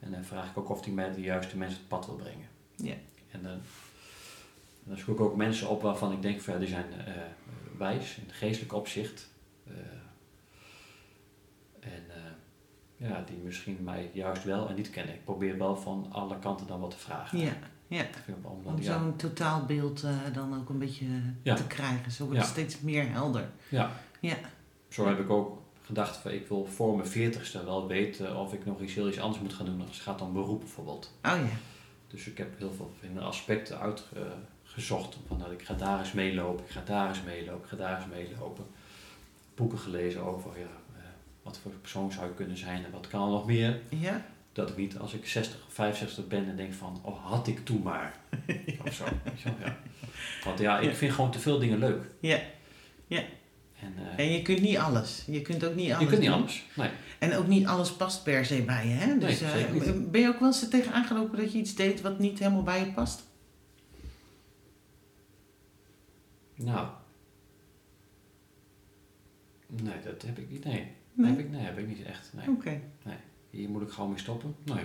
En 0.00 0.10
dan 0.10 0.24
vraag 0.24 0.50
ik 0.50 0.58
ook 0.58 0.68
of 0.68 0.84
hij 0.84 0.92
mij 0.92 1.12
de 1.12 1.20
juiste 1.20 1.56
mensen 1.56 1.76
op 1.76 1.90
het 1.90 1.98
pad 2.00 2.06
wil 2.06 2.24
brengen. 2.24 2.48
Ja. 2.76 2.94
En 3.30 3.42
dan, 3.42 3.58
dan 4.84 4.96
zoek 4.96 5.08
ik 5.08 5.20
ook 5.20 5.36
mensen 5.36 5.68
op 5.68 5.82
waarvan 5.82 6.12
ik 6.12 6.22
denk, 6.22 6.40
van, 6.40 6.52
ja, 6.52 6.58
die 6.58 6.68
zijn 6.68 6.86
wijs 7.78 8.16
in 8.16 8.32
geestelijk 8.32 8.72
opzicht. 8.72 9.30
Eh, 9.66 9.74
en 11.84 12.04
eh, 12.14 13.08
ja, 13.08 13.22
die 13.26 13.36
misschien 13.36 13.78
mij 13.84 14.10
juist 14.12 14.44
wel 14.44 14.68
en 14.68 14.74
niet 14.74 14.90
kennen. 14.90 15.14
Ik 15.14 15.24
probeer 15.24 15.58
wel 15.58 15.76
van 15.76 16.06
alle 16.12 16.38
kanten 16.38 16.66
dan 16.66 16.80
wat 16.80 16.90
te 16.90 16.98
vragen. 16.98 17.38
ja, 17.38 17.52
ja. 17.88 18.04
Om 18.42 18.80
ja, 18.80 18.98
zo'n 18.98 19.16
totaalbeeld 19.16 20.02
eh, 20.02 20.16
dan 20.32 20.58
ook 20.60 20.68
een 20.68 20.78
beetje 20.78 21.06
Ja. 21.42 21.54
te 21.54 21.66
krijgen. 21.66 22.12
Zo 22.12 22.24
wordt 22.24 22.38
het 22.40 22.48
steeds 22.48 22.80
meer 22.80 23.10
helder. 23.10 23.50
ja. 23.68 23.90
Ja. 24.20 24.36
Zo 24.88 25.06
heb 25.08 25.18
ik 25.18 25.30
ook 25.30 25.62
gedacht, 25.82 26.16
van, 26.16 26.30
ik 26.30 26.46
wil 26.48 26.66
voor 26.66 26.96
mijn 26.96 27.08
veertigste 27.08 27.64
wel 27.64 27.86
weten 27.86 28.36
of 28.36 28.52
ik 28.52 28.64
nog 28.66 28.80
iets 28.80 28.94
heel 28.94 29.08
iets 29.08 29.18
anders 29.20 29.42
moet 29.42 29.52
gaan 29.52 29.66
doen 29.66 29.80
als 29.80 29.90
het 29.90 30.00
gaat 30.00 30.20
om 30.20 30.32
beroep 30.32 30.60
bijvoorbeeld. 30.60 31.12
Oh 31.22 31.30
ja. 31.36 31.56
Dus 32.08 32.26
ik 32.26 32.38
heb 32.38 32.58
heel 32.58 32.72
veel 32.72 32.90
aspecten 33.20 33.78
uitgezocht. 33.80 35.18
Van 35.26 35.38
dat 35.38 35.50
ik 35.50 35.62
ga 35.62 35.74
daar 35.74 35.98
eens 35.98 36.12
meelopen, 36.12 36.64
ik 36.64 36.70
ga 36.70 36.80
daar 36.84 37.08
eens 37.08 37.22
meelopen, 37.22 37.62
ik 37.62 37.68
ga 37.68 37.76
daar 37.76 37.96
eens 37.96 38.06
meelopen. 38.12 38.64
Boeken 39.54 39.78
gelezen 39.78 40.22
over 40.22 40.58
ja, 40.58 40.64
eh, 40.64 40.68
wat 41.44 41.58
voor 41.62 41.72
persoon 41.72 42.12
zou 42.12 42.30
ik 42.30 42.36
kunnen 42.36 42.56
zijn 42.56 42.84
en 42.84 42.90
wat 42.90 43.06
kan 43.08 43.22
er 43.24 43.30
nog 43.30 43.46
meer. 43.46 43.80
Ja? 43.88 44.26
Dat 44.52 44.70
ik 44.70 44.76
niet 44.76 44.98
als 44.98 45.12
ik 45.14 45.26
60 45.26 45.66
of 45.66 45.72
65 45.72 46.26
ben 46.26 46.48
en 46.48 46.56
denk 46.56 46.72
van, 46.72 47.00
oh 47.02 47.24
had 47.24 47.46
ik 47.46 47.64
toen 47.64 47.82
maar. 47.82 48.18
of 48.86 48.94
zo. 48.94 49.04
ja. 49.44 49.76
Want 50.44 50.58
ja, 50.58 50.78
ik 50.78 50.94
vind 50.94 51.12
gewoon 51.12 51.30
te 51.30 51.38
veel 51.38 51.58
dingen 51.58 51.78
leuk. 51.78 52.04
Ja. 52.20 52.38
Ja. 53.06 53.22
En, 53.80 53.94
eh, 53.96 54.24
En 54.24 54.32
je 54.32 54.42
kunt 54.42 54.60
niet 54.60 54.76
alles. 54.76 55.24
Je 55.26 55.42
kunt 55.42 55.64
ook 55.64 55.74
niet 55.74 55.90
alles 55.90 56.02
je 56.02 56.06
kunt 56.06 56.20
niet 56.20 56.28
doen. 56.28 56.38
anders. 56.38 56.64
Nee. 56.76 56.90
En 57.18 57.36
ook 57.36 57.46
niet 57.46 57.66
alles 57.66 57.92
past 57.92 58.22
per 58.22 58.44
se 58.44 58.62
bij 58.62 58.86
je. 58.86 58.92
Hè? 58.92 59.18
Dus, 59.18 59.40
Nee, 59.40 59.64
eh, 59.64 59.92
ben 60.10 60.20
je 60.20 60.28
ook 60.28 60.38
wel 60.38 60.48
eens 60.48 60.62
er 60.62 60.68
tegenaan 60.68 61.04
gelopen 61.04 61.38
dat 61.38 61.52
je 61.52 61.58
iets 61.58 61.74
deed 61.74 62.00
wat 62.00 62.18
niet 62.18 62.38
helemaal 62.38 62.62
bij 62.62 62.78
je 62.78 62.92
past? 62.92 63.22
Nou. 66.54 66.88
Nee, 69.66 70.00
dat 70.04 70.22
heb 70.22 70.38
ik 70.38 70.50
niet. 70.50 70.64
Nee. 70.64 70.92
Nee? 71.14 71.30
Heb 71.30 71.38
ik, 71.38 71.50
nee, 71.50 71.60
heb 71.60 71.78
ik 71.78 71.86
niet 71.88 72.02
echt. 72.02 72.30
Nee. 72.32 72.48
Oké. 72.56 72.80
Hier 73.50 73.68
moet 73.68 73.82
ik 73.82 73.88
gewoon 73.90 74.10
mee 74.10 74.18
stoppen. 74.18 74.54
Nee. 74.64 74.84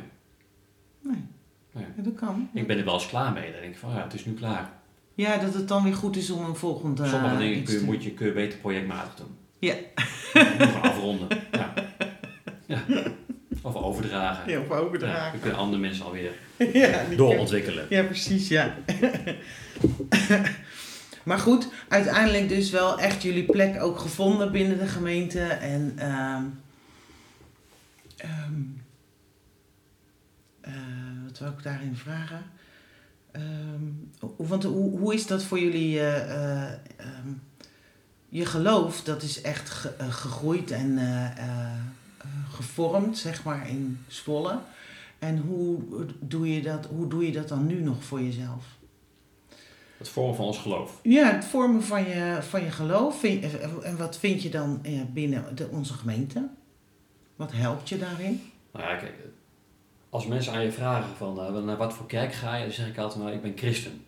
Nee. 1.02 1.24
Nee. 1.72 1.86
Ja, 1.98 2.04
dat 2.04 2.16
kan. 2.16 2.50
Ik 2.54 2.68
ben 2.68 2.78
er 2.78 2.86
wel 2.86 2.94
eens 2.94 3.08
klaar 3.08 3.34
mee. 3.34 3.52
Dan 3.52 3.62
denk 3.62 3.74
ik 3.74 3.80
van 3.80 3.92
ja, 3.94 4.04
het 4.04 4.14
is 4.14 4.26
nu 4.26 4.34
klaar. 4.34 4.70
Ja, 5.14 5.38
dat 5.38 5.54
het 5.54 5.68
dan 5.68 5.84
weer 5.84 5.96
goed 5.96 6.16
is 6.16 6.30
om 6.30 6.46
een 6.46 6.56
volgende 6.56 7.08
Sommige 7.08 7.34
eh, 7.34 7.40
dingen 7.40 7.58
iets 7.58 7.72
kun 7.72 7.80
je, 7.80 7.86
moet 7.86 8.04
je, 8.04 8.12
kun 8.14 8.26
je 8.26 8.34
beter 8.34 8.60
projectmatig 8.60 9.16
doen. 9.16 9.38
Ja. 9.60 9.76
Gewoon 10.34 10.82
afronden. 10.82 11.28
Ja. 11.52 11.74
ja. 12.66 12.84
Of 13.62 13.76
overdragen. 13.76 14.52
Ja, 14.52 14.60
of 14.60 14.68
Ja, 14.70 14.76
overdragen. 14.76 15.32
dan 15.32 15.40
kunnen 15.42 15.60
andere 15.60 15.82
mensen 15.82 16.06
alweer 16.06 16.32
Ja, 16.74 17.04
doorontwikkelen. 17.18 17.86
Ja, 17.90 18.04
precies, 18.04 18.48
ja. 18.48 18.76
Maar 21.30 21.40
goed, 21.40 21.68
uiteindelijk 21.88 22.50
dus 22.50 22.70
wel 22.70 23.00
echt 23.00 23.22
jullie 23.22 23.44
plek 23.44 23.82
ook 23.84 24.00
gevonden 24.00 24.52
binnen 24.52 24.78
de 24.78 24.88
gemeente. 24.88 25.40
En 25.42 25.94
ehm, 25.98 26.44
ehm, 28.18 28.62
eh, 30.62 30.74
wat 31.28 31.40
wil 31.40 31.48
ik 31.50 31.64
daarin 31.64 31.96
vragen? 31.96 32.44
Ehm, 33.32 33.84
want 34.36 34.64
hoe, 34.64 35.14
is 35.14 35.28
dat 35.28 35.44
voor 35.44 35.60
jullie? 35.60 36.00
eh, 36.00 36.72
eh, 36.74 36.78
je 38.30 38.46
geloof, 38.46 39.04
dat 39.04 39.24
is 39.24 39.42
echt 39.42 39.70
ge- 39.70 39.94
gegroeid 40.10 40.72
en 40.72 41.00
gevormd, 42.50 43.18
zeg 43.18 43.44
maar, 43.44 43.70
in 43.70 44.00
Zwolle. 44.08 44.60
En 45.20 45.38
hoe 45.38 45.80
doe 46.20 46.54
je 46.54 46.62
dat, 46.62 46.86
hoe 46.86 47.08
doe 47.08 47.26
je 47.26 47.32
dat 47.32 47.48
dan 47.48 47.66
nu 47.68 47.82
nog 47.82 48.04
voor 48.04 48.22
jezelf? 48.22 48.66
Het 50.00 50.10
vormen 50.10 50.36
van 50.36 50.46
ons 50.46 50.58
geloof. 50.58 51.00
Ja, 51.04 51.32
het 51.32 51.46
vormen 51.46 51.84
van 51.84 52.08
je, 52.08 52.38
van 52.42 52.64
je 52.64 52.72
geloof. 52.72 53.24
En 53.24 53.98
wat 53.98 54.18
vind 54.18 54.42
je 54.42 54.50
dan 54.50 54.80
eh, 54.84 55.02
binnen 55.14 55.56
de, 55.56 55.68
onze 55.68 55.94
gemeente? 55.94 56.50
Wat 57.36 57.52
helpt 57.52 57.90
je 57.90 57.98
daarin? 57.98 58.52
Nou 58.72 58.86
ja, 58.86 58.96
kijk. 58.96 59.14
Als 60.10 60.26
mensen 60.26 60.54
aan 60.54 60.64
je 60.64 60.72
vragen 60.72 61.16
van 61.16 61.40
eh, 61.40 61.64
naar 61.64 61.78
wat 61.78 61.94
voor 61.94 62.06
kerk 62.06 62.34
ga 62.34 62.56
je, 62.56 62.64
dan 62.64 62.74
zeg 62.74 62.88
ik 62.88 62.98
altijd 62.98 63.24
nou 63.24 63.36
ik 63.36 63.42
ben 63.42 63.58
christen. 63.58 64.06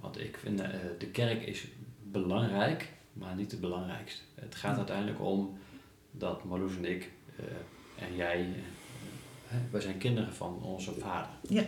Want 0.00 0.20
ik 0.20 0.38
vind 0.42 0.60
eh, 0.60 0.68
de 0.98 1.06
kerk 1.06 1.42
is 1.42 1.66
belangrijk, 2.02 2.92
maar 3.12 3.34
niet 3.34 3.50
het 3.50 3.60
belangrijkste. 3.60 4.22
Het 4.34 4.54
gaat 4.54 4.76
uiteindelijk 4.76 5.20
om 5.20 5.58
dat 6.10 6.44
Marloes 6.44 6.76
en 6.76 6.84
ik 6.84 7.10
en 7.98 8.16
jij, 8.16 8.46
wij 9.70 9.80
zijn 9.80 9.98
kinderen 9.98 10.34
van 10.34 10.62
onze 10.62 10.92
vader. 10.92 11.30
Ja. 11.48 11.64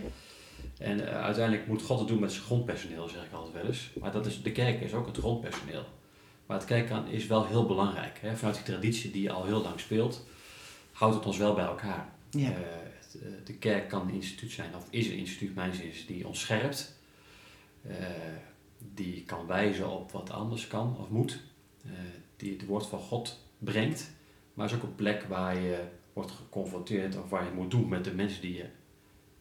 En 0.82 1.08
eh, 1.08 1.22
uiteindelijk 1.22 1.66
moet 1.66 1.82
God 1.82 1.98
het 1.98 2.08
doen 2.08 2.20
met 2.20 2.32
zijn 2.32 2.44
grondpersoneel, 2.44 3.08
zeg 3.08 3.24
ik 3.24 3.32
altijd 3.32 3.54
wel 3.54 3.64
eens. 3.64 3.90
Maar 4.00 4.12
dat 4.12 4.26
is, 4.26 4.42
de 4.42 4.52
kerk 4.52 4.80
is 4.80 4.94
ook 4.94 5.06
het 5.06 5.16
grondpersoneel. 5.16 5.84
Maar 6.46 6.56
het 6.56 6.66
kijken 6.66 7.06
is 7.06 7.26
wel 7.26 7.46
heel 7.46 7.66
belangrijk. 7.66 8.18
Hè? 8.20 8.36
Vanuit 8.36 8.56
die 8.56 8.64
traditie 8.64 9.10
die 9.10 9.30
al 9.30 9.44
heel 9.44 9.62
lang 9.62 9.80
speelt, 9.80 10.26
houdt 10.92 11.14
het 11.14 11.26
ons 11.26 11.36
wel 11.36 11.54
bij 11.54 11.64
elkaar. 11.64 12.08
Ja. 12.30 12.50
Eh, 12.50 12.56
het, 13.00 13.18
eh, 13.22 13.28
de 13.44 13.54
kerk 13.54 13.88
kan 13.88 14.08
een 14.08 14.14
instituut 14.14 14.50
zijn, 14.50 14.76
of 14.76 14.86
is 14.90 15.06
een 15.06 15.16
instituut, 15.16 15.54
mijn 15.54 15.74
zin 15.74 15.88
is, 15.88 16.06
die 16.06 16.26
ons 16.26 16.40
scherpt. 16.40 17.00
Die 18.94 19.24
kan 19.24 19.46
wijzen 19.46 19.90
op 19.90 20.12
wat 20.12 20.30
anders 20.30 20.66
kan 20.66 20.96
of 20.98 21.08
moet. 21.08 21.40
Die 22.36 22.52
het 22.52 22.66
woord 22.66 22.86
van 22.86 22.98
God 22.98 23.38
brengt. 23.58 24.10
Maar 24.54 24.66
is 24.66 24.74
ook 24.74 24.82
een 24.82 24.94
plek 24.94 25.22
waar 25.22 25.56
je 25.56 25.84
wordt 26.12 26.30
geconfronteerd 26.30 27.16
of 27.16 27.30
waar 27.30 27.44
je 27.44 27.50
moet 27.50 27.70
doen 27.70 27.88
met 27.88 28.04
de 28.04 28.14
mensen 28.14 28.40
die, 28.40 28.54
je, 28.54 28.66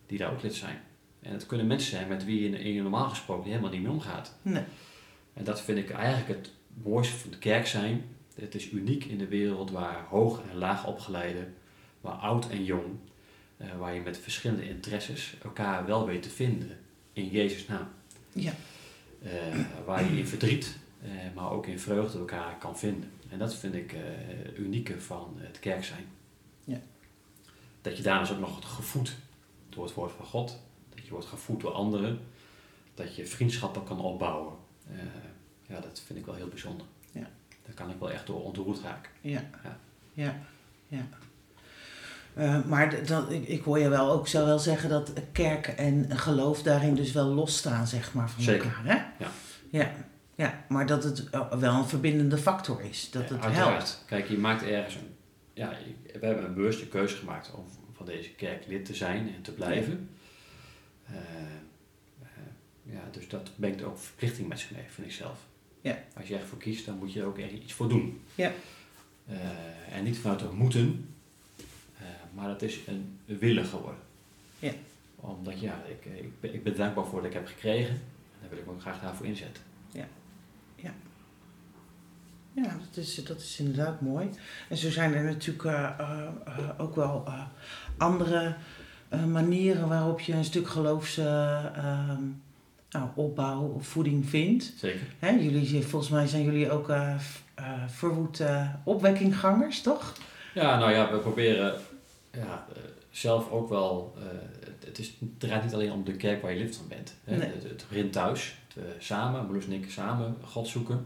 die 0.05 0.17
daar 0.17 0.31
ook 0.31 0.41
lid 0.41 0.55
zijn. 0.55 0.81
En 1.21 1.31
het 1.31 1.45
kunnen 1.45 1.67
mensen 1.67 1.89
zijn 1.89 2.07
met 2.07 2.25
wie 2.25 2.41
je, 2.41 2.59
in 2.59 2.73
je 2.73 2.81
normaal 2.81 3.09
gesproken 3.09 3.49
helemaal 3.49 3.71
niet 3.71 3.81
mee 3.81 3.91
omgaat. 3.91 4.35
Nee. 4.41 4.63
En 5.33 5.43
dat 5.43 5.61
vind 5.61 5.77
ik 5.77 5.89
eigenlijk 5.89 6.39
het 6.39 6.51
mooiste 6.83 7.17
van 7.17 7.31
de 7.31 7.37
kerk 7.37 7.67
zijn. 7.67 8.03
Het 8.35 8.55
is 8.55 8.71
uniek 8.71 9.03
in 9.05 9.17
de 9.17 9.27
wereld 9.27 9.71
waar 9.71 10.05
hoog 10.09 10.41
en 10.51 10.57
laag 10.57 10.87
opgeleiden, 10.87 11.53
waar 12.01 12.13
oud 12.13 12.49
en 12.49 12.63
jong, 12.63 12.85
eh, 13.57 13.67
waar 13.77 13.93
je 13.93 14.01
met 14.01 14.17
verschillende 14.17 14.69
interesses 14.69 15.37
elkaar 15.43 15.85
wel 15.85 16.05
weet 16.05 16.23
te 16.23 16.29
vinden 16.29 16.79
in 17.13 17.27
Jezus' 17.27 17.67
naam. 17.67 17.87
Ja. 18.31 18.53
Eh, 19.23 19.31
waar 19.85 20.03
je 20.03 20.17
in 20.17 20.27
verdriet, 20.27 20.77
eh, 21.01 21.09
maar 21.35 21.51
ook 21.51 21.67
in 21.67 21.79
vreugde 21.79 22.17
elkaar 22.17 22.57
kan 22.57 22.77
vinden. 22.77 23.11
En 23.29 23.39
dat 23.39 23.55
vind 23.55 23.73
ik 23.73 23.91
het 23.91 24.57
unieke 24.57 25.01
van 25.01 25.35
het 25.37 25.59
kerk 25.59 25.83
zijn. 25.83 26.05
Ja. 26.63 26.79
Dat 27.81 27.97
je 27.97 28.03
daar 28.03 28.19
dus 28.19 28.31
ook 28.31 28.39
nog 28.39 28.51
wordt 28.51 28.65
gevoed 28.65 29.15
door 29.69 29.83
het 29.83 29.93
woord 29.93 30.11
van 30.11 30.25
God. 30.25 30.59
Je 31.11 31.17
wordt 31.17 31.31
gevoed 31.31 31.61
door 31.61 31.71
anderen. 31.71 32.19
Dat 32.93 33.15
je 33.15 33.25
vriendschappen 33.25 33.83
kan 33.83 33.99
opbouwen. 33.99 34.53
Eh, 34.91 34.97
ja, 35.67 35.79
dat 35.79 36.01
vind 36.05 36.19
ik 36.19 36.25
wel 36.25 36.35
heel 36.35 36.47
bijzonder. 36.47 36.85
Ja. 37.11 37.27
Daar 37.65 37.73
kan 37.75 37.89
ik 37.89 37.95
wel 37.99 38.11
echt 38.11 38.27
door 38.27 38.43
ontroerd 38.43 38.79
raken. 38.81 39.11
Ja, 39.21 39.43
Ja. 39.63 39.77
ja, 40.13 40.35
ja. 40.87 41.07
Eh, 42.33 42.63
maar 42.65 43.05
dat, 43.05 43.31
ik, 43.31 43.47
ik 43.47 43.63
hoor 43.63 43.79
je 43.79 43.89
wel 43.89 44.11
ook 44.11 44.27
zo 44.27 44.45
wel 44.45 44.59
zeggen 44.59 44.89
dat 44.89 45.13
kerk 45.31 45.67
en 45.67 46.17
geloof 46.17 46.63
daarin 46.63 46.95
dus 46.95 47.11
wel 47.11 47.25
losstaan, 47.27 47.87
zeg 47.87 48.13
maar, 48.13 48.29
van 48.29 48.43
Zeker. 48.43 48.65
elkaar. 48.65 48.85
Hè? 48.85 49.23
Ja. 49.23 49.31
ja. 49.69 49.91
Ja, 50.35 50.63
maar 50.67 50.85
dat 50.85 51.03
het 51.03 51.29
eh, 51.29 51.51
wel 51.53 51.73
een 51.73 51.87
verbindende 51.87 52.37
factor 52.37 52.81
is. 52.81 53.09
Dat 53.11 53.29
Ja, 53.29 53.35
het 53.35 53.43
uiteraard. 53.43 53.69
helpt. 53.77 54.03
Kijk, 54.07 54.27
je 54.27 54.37
maakt 54.37 54.63
ergens 54.63 54.95
een... 54.95 55.15
Ja, 55.53 55.73
we 56.19 56.25
hebben 56.25 56.45
een 56.45 56.53
bewuste 56.53 56.87
keuze 56.87 57.15
gemaakt 57.15 57.51
om 57.53 57.65
van 57.93 58.05
deze 58.05 58.29
kerk 58.29 58.67
lid 58.67 58.85
te 58.85 58.95
zijn 58.95 59.33
en 59.35 59.41
te 59.41 59.51
blijven. 59.51 60.09
Eh, 61.11 61.17
eh, 62.21 62.27
ja, 62.83 63.01
dus 63.11 63.27
dat 63.27 63.51
brengt 63.55 63.83
ook 63.83 63.97
verplichting 63.97 64.47
met 64.47 64.59
zich 64.59 64.71
mee, 64.71 64.83
vind 64.89 65.07
ik 65.07 65.13
zelf. 65.13 65.39
Ja. 65.81 66.03
Als 66.17 66.27
je 66.27 66.37
ervoor 66.37 66.57
kiest, 66.57 66.85
dan 66.85 66.97
moet 66.97 67.13
je 67.13 67.19
er 67.19 67.25
ook 67.25 67.37
echt 67.37 67.51
iets 67.51 67.73
voor 67.73 67.89
doen. 67.89 68.21
Ja. 68.35 68.51
Eh, 69.27 69.95
en 69.95 70.03
niet 70.03 70.17
vanuit 70.17 70.41
het 70.41 70.51
moeten, 70.51 71.15
maar 72.33 72.49
het 72.49 72.61
is 72.61 72.79
een 72.87 73.19
willen 73.25 73.65
geworden. 73.65 74.01
Ja. 74.59 74.71
Omdat 75.15 75.59
ja, 75.59 75.83
ik, 75.87 76.05
ik, 76.05 76.39
ben, 76.39 76.53
ik 76.53 76.63
ben 76.63 76.75
dankbaar 76.75 77.05
voor 77.05 77.15
wat 77.15 77.25
ik 77.25 77.33
heb 77.33 77.47
gekregen. 77.47 77.93
En 77.93 78.37
daar 78.39 78.49
wil 78.49 78.59
ik 78.59 78.65
me 78.65 78.71
ook 78.71 78.81
graag 78.81 79.01
daarvoor 79.01 79.25
inzetten. 79.25 79.63
Ja, 82.53 82.77
dat 82.79 82.97
is, 83.03 83.15
dat 83.15 83.41
is 83.41 83.59
inderdaad 83.59 84.01
mooi. 84.01 84.29
En 84.69 84.77
zo 84.77 84.89
zijn 84.89 85.13
er 85.13 85.23
natuurlijk 85.23 85.65
ook 86.77 86.95
wel 86.95 87.27
andere 87.97 88.55
eh, 89.11 89.25
manieren 89.25 89.87
waarop 89.87 90.19
je 90.19 90.33
een 90.33 90.43
stuk 90.43 90.67
geloofs 90.67 91.17
eh, 91.17 91.65
ehm, 91.65 92.23
nou, 92.89 93.09
opbouw 93.15 93.61
of 93.61 93.87
voeding 93.87 94.29
vindt. 94.29 94.73
Zeker. 94.77 95.01
Hè, 95.19 95.29
jullie, 95.29 95.85
volgens 95.85 96.11
mij 96.11 96.27
zijn 96.27 96.43
jullie 96.43 96.71
ook 96.71 96.89
eh, 96.89 97.15
verwoed 97.87 98.43
opwekkinggangers, 98.83 99.81
toch? 99.81 100.13
Ja, 100.53 100.79
nou 100.79 100.91
ja, 100.91 101.11
we 101.11 101.17
proberen 101.17 101.79
ja, 102.31 102.67
zelf 103.09 103.51
ook 103.51 103.69
wel. 103.69 104.15
het, 104.85 104.99
is, 104.99 105.13
het 105.19 105.39
draait 105.39 105.63
niet 105.63 105.73
alleen 105.73 105.91
om 105.91 106.03
de 106.03 106.15
kerk 106.15 106.41
waar 106.41 106.53
je 106.53 106.59
lid 106.59 106.75
van 106.75 106.87
bent. 106.87 107.15
Hè. 107.23 107.37
Nee. 107.37 107.49
Het, 107.49 107.63
het 107.63 107.85
begint 107.89 108.13
thuis. 108.13 108.55
Het, 108.73 109.03
samen, 109.03 109.43
Marloes 109.43 109.65
en 109.65 109.71
ik 109.71 109.89
samen 109.89 110.35
God 110.43 110.67
zoeken. 110.67 111.05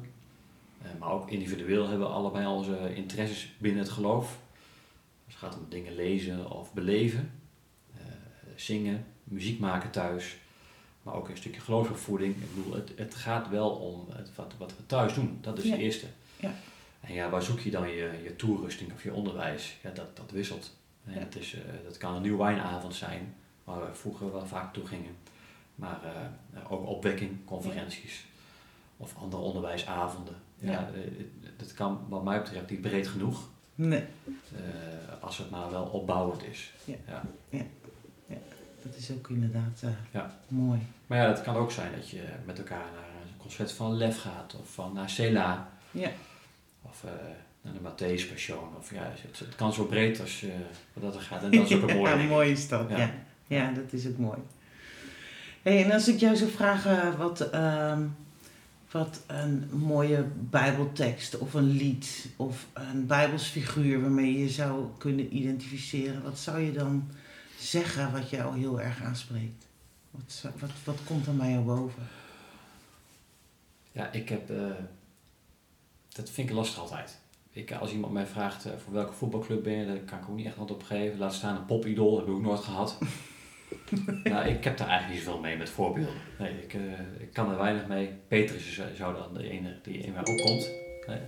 Maar 1.00 1.12
ook 1.12 1.32
individueel 1.32 1.88
hebben 1.88 2.08
we 2.08 2.14
allebei 2.14 2.46
onze 2.46 2.96
interesses 2.96 3.54
binnen 3.58 3.84
het 3.84 3.92
geloof. 3.92 4.38
Dus 5.26 5.36
het 5.36 5.44
gaat 5.44 5.58
om 5.58 5.66
dingen 5.70 5.96
lezen 5.96 6.52
of 6.52 6.74
beleven. 6.74 7.32
Eh, 8.56 8.62
zingen, 8.62 9.06
muziek 9.24 9.60
maken 9.60 9.92
thuis. 9.92 10.38
Maar 11.04 11.14
ook 11.14 11.30
een 11.30 11.38
stukje 11.38 11.62
geloofsopvoeding. 11.62 12.36
Ik 12.36 12.56
bedoel, 12.56 12.74
het, 12.74 12.92
het 12.96 13.16
gaat 13.16 13.50
wel 13.50 13.70
om 13.70 14.06
het, 14.16 14.30
wat, 14.36 14.54
wat 14.58 14.76
we 14.78 14.86
thuis 14.86 15.14
doen. 15.14 15.38
Dat 15.42 15.58
is 15.58 15.64
Ja. 15.64 15.72
het 15.72 15.80
eerste. 15.80 16.06
Ja. 16.40 16.54
En 17.02 17.14
ja, 17.14 17.30
waar 17.30 17.44
zoek 17.44 17.60
je 17.60 17.72
dan 17.72 17.90
je, 17.90 18.20
je 18.24 18.36
toerusting 18.36 18.94
of 18.94 19.04
je 19.04 19.14
onderwijs? 19.14 19.78
Ja, 19.84 19.90
dat, 19.92 20.18
dat 20.18 20.32
wisselt. 20.32 20.76
En 21.06 21.14
Ja. 21.14 21.20
het 21.20 21.36
is, 21.36 21.54
eh, 21.54 21.62
dat 21.84 21.98
kan 21.98 22.16
een 22.16 22.22
nieuw 22.22 22.38
wijnavond 22.38 22.96
zijn, 22.96 23.36
waar 23.64 23.80
we 23.90 23.94
vroeger 23.96 24.32
wel 24.32 24.46
vaak 24.46 24.74
toe 24.74 24.86
gingen. 24.86 25.16
Maar 25.76 26.00
eh, 26.04 26.72
ook 26.72 26.88
opwekking, 26.88 27.46
conferenties 27.46 28.26
of 28.98 29.16
andere 29.18 29.42
onderwijsavonden. 29.42 30.36
Ja, 30.58 30.90
eh, 30.94 31.24
dat 31.58 31.74
kan 31.74 32.06
wat 32.10 32.24
mij 32.24 32.42
betreft 32.42 32.70
niet 32.70 32.82
breed 32.82 33.08
genoeg, 33.08 33.48
Nee, 33.76 34.04
eh, 34.56 35.24
als 35.24 35.38
het 35.38 35.50
maar 35.50 35.72
wel 35.72 35.84
opbouwend 35.84 36.44
is. 36.44 36.74
Ja. 36.86 36.96
Ja. 37.50 37.62
Dat 38.86 38.96
is 38.98 39.12
ook 39.12 39.30
inderdaad 39.30 39.82
eh, 39.82 39.90
Ja. 40.12 40.32
mooi. 40.48 40.80
Maar 41.08 41.18
ja, 41.18 41.28
het 41.28 41.42
kan 41.42 41.56
ook 41.56 41.72
zijn 41.72 41.92
dat 41.96 42.10
je 42.10 42.24
met 42.46 42.58
elkaar 42.58 42.78
naar 42.96 43.22
een 43.24 43.38
concert 43.38 43.72
van 43.72 43.94
Lef 43.98 44.22
gaat 44.22 44.56
of 44.62 44.74
van 44.74 44.94
naar 44.94 45.10
Cela. 45.10 45.70
Ja. 45.92 46.10
Of 46.82 47.04
eh, 47.04 47.12
naar 47.62 47.74
de 47.74 47.80
Matthäus 47.90 48.30
Passion. 48.30 48.76
Of 48.80 48.94
ja, 48.94 49.12
het, 49.22 49.40
het 49.40 49.56
kan 49.56 49.74
zo 49.74 49.86
breed 49.86 50.20
als 50.22 50.40
je 50.40 50.52
wat 50.94 51.04
dat 51.04 51.16
er 51.16 51.22
gaat. 51.22 51.44
En 51.44 51.52
dat 51.52 51.70
is 51.70 51.76
ook 51.76 51.90
een 51.90 51.96
mooie 52.02 52.18
ja, 52.18 52.24
mooi 52.28 52.52
is 52.52 52.68
dat. 52.68 52.90
Ja. 52.90 52.98
Ja. 52.98 53.12
Ja. 53.48 53.72
dat 53.72 53.94
is 53.94 54.08
ook 54.08 54.18
mooi. 54.18 54.38
Hey, 55.62 55.84
en 55.84 55.92
als 55.92 56.08
ik 56.08 56.20
jou 56.20 56.36
zou 56.36 56.50
vragen 56.52 57.18
wat, 57.18 57.50
ehm, 57.50 58.02
wat 58.92 59.22
een 59.28 59.70
mooie 59.72 60.26
bijbeltekst 60.40 61.38
of 61.38 61.54
een 61.54 61.70
lied 61.70 62.28
of 62.36 62.66
een 62.74 63.06
bijbelsfiguur 63.06 64.02
waarmee 64.02 64.34
je 64.34 64.40
je 64.40 64.50
zou 64.50 64.86
kunnen 64.98 65.36
identificeren, 65.38 66.24
wat 66.24 66.40
zou 66.40 66.60
je 66.60 66.72
dan 66.72 67.08
zeggen 67.66 68.12
wat 68.12 68.30
jou 68.30 68.58
heel 68.58 68.82
erg 68.82 69.02
aanspreekt? 69.04 69.66
Wat, 70.12 70.46
wat, 70.60 70.70
wat 70.84 70.98
komt 71.06 71.28
er 71.28 71.36
bij 71.36 71.52
jou 71.52 71.64
boven? 71.64 72.04
Ja, 73.92 74.12
ik 74.12 74.30
heb... 74.30 74.50
eh, 74.50 74.58
dat 76.10 76.30
vind 76.30 76.50
ik 76.50 76.56
lastig 76.56 76.80
altijd. 76.80 77.20
Ik, 77.52 77.72
als 77.72 77.92
iemand 77.92 78.14
mij 78.14 78.26
vraagt 78.26 78.66
eh, 78.66 78.72
voor 78.84 78.94
welke 78.94 79.14
voetbalclub 79.14 79.64
ben 79.64 79.74
je, 79.74 79.86
dan 79.86 80.06
kan 80.06 80.20
ik 80.20 80.30
ook 80.30 80.36
niet 80.36 80.46
echt 80.46 80.58
antwoord 80.58 80.82
op 80.82 80.88
geven. 80.88 81.18
Laat 81.20 81.34
staan 81.34 81.56
een 81.56 81.66
popidol, 81.66 82.18
heb 82.18 82.28
ik 82.28 82.34
ook 82.34 82.42
nooit 82.42 82.60
gehad. 82.64 82.98
nou, 84.24 84.46
ik 84.48 84.64
heb 84.64 84.78
daar 84.78 84.88
eigenlijk 84.88 85.20
niet 85.20 85.24
zoveel 85.28 85.42
mee 85.42 85.58
met 85.58 85.70
voorbeelden. 85.70 86.22
Nee, 86.40 86.62
ik, 86.64 86.74
eh, 86.74 86.82
ik 87.22 87.34
kan 87.34 87.52
er 87.52 87.58
weinig 87.58 87.88
mee. 87.88 88.08
Petrus 88.28 88.66
is- 88.78 88.96
zou 88.98 89.16
dan 89.16 89.34
de 89.34 89.50
ene 89.50 89.80
die 89.84 89.98
in 89.98 90.12
mij 90.14 90.26
opkomt. 90.26 90.70
Nee. 91.08 91.20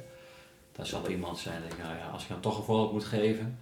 Dat 0.72 0.88
zal 0.88 1.10
iemand 1.10 1.38
zijn, 1.40 1.62
dat 1.62 1.72
ik, 1.72 1.78
nou 1.78 1.98
ja, 1.98 2.08
als 2.08 2.24
ik 2.24 2.30
dan 2.30 2.40
toch 2.40 2.58
een 2.58 2.64
voorbeeld 2.64 2.92
moet 2.92 3.06
geven. 3.06 3.60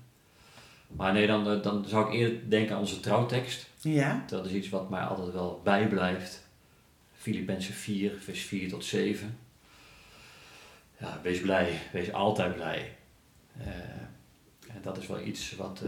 Maar 0.88 1.14
nee, 1.14 1.28
dan, 1.28 1.50
eh, 1.50 1.62
dan 1.64 1.86
zou 1.88 2.08
ik 2.08 2.14
eerder 2.14 2.50
denken 2.50 2.74
aan 2.76 2.82
onze 2.82 3.00
trouwtekst. 3.00 3.70
Ja? 3.82 4.24
Dat 4.28 4.46
is 4.46 4.52
iets 4.52 4.70
wat 4.70 4.90
mij 4.90 5.02
altijd 5.02 5.32
wel 5.32 5.62
bijblijft. 5.64 6.48
Filippenzen 7.14 7.74
4, 7.74 8.12
vers 8.20 8.42
4 8.42 8.70
tot 8.70 8.86
7. 8.86 9.38
Ja, 10.98 11.20
wees 11.24 11.42
blij, 11.42 11.80
wees 11.92 12.12
altijd 12.14 12.56
blij. 12.56 12.96
Eh, 13.58 13.68
en 14.68 14.82
dat 14.82 14.98
is 14.98 15.08
wel 15.08 15.22
iets 15.22 15.56
wat, 15.56 15.82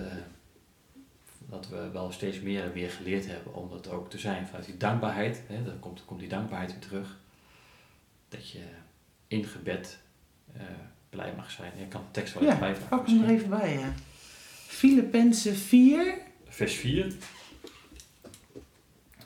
wat 1.45 1.67
we 1.69 1.89
wel 1.89 2.11
steeds 2.11 2.39
meer 2.39 2.63
en 2.63 2.71
meer 2.73 2.89
geleerd 2.89 3.27
hebben 3.27 3.53
om 3.53 3.69
dat 3.69 3.89
ook 3.89 4.09
te 4.09 4.17
zijn. 4.19 4.45
Vanuit 4.47 4.65
die 4.65 4.77
dankbaarheid, 4.77 5.41
hè, 5.47 5.63
dan 5.63 5.79
komt, 5.79 6.05
komt 6.05 6.19
die 6.19 6.29
dankbaarheid 6.29 6.71
weer 6.71 6.81
terug. 6.81 7.17
Dat 8.29 8.49
je 8.49 8.63
in 9.27 9.43
gebed 9.45 9.99
blij 11.09 11.33
mag 11.35 11.51
zijn. 11.51 11.71
Je 11.79 11.87
kan 11.87 12.01
de 12.01 12.11
tekst 12.11 12.33
wel 12.33 12.43
even 12.43 12.53
Ja, 12.55 12.59
bijpakken. 12.61 12.97
pak 12.97 13.07
hem 13.07 13.23
er 13.23 13.29
even 13.29 13.49
bij, 13.49 13.73
ja. 13.73 13.93
Filippenzen 14.67 15.55
4. 15.55 16.17
Vers 16.45 16.73
4. 16.73 17.13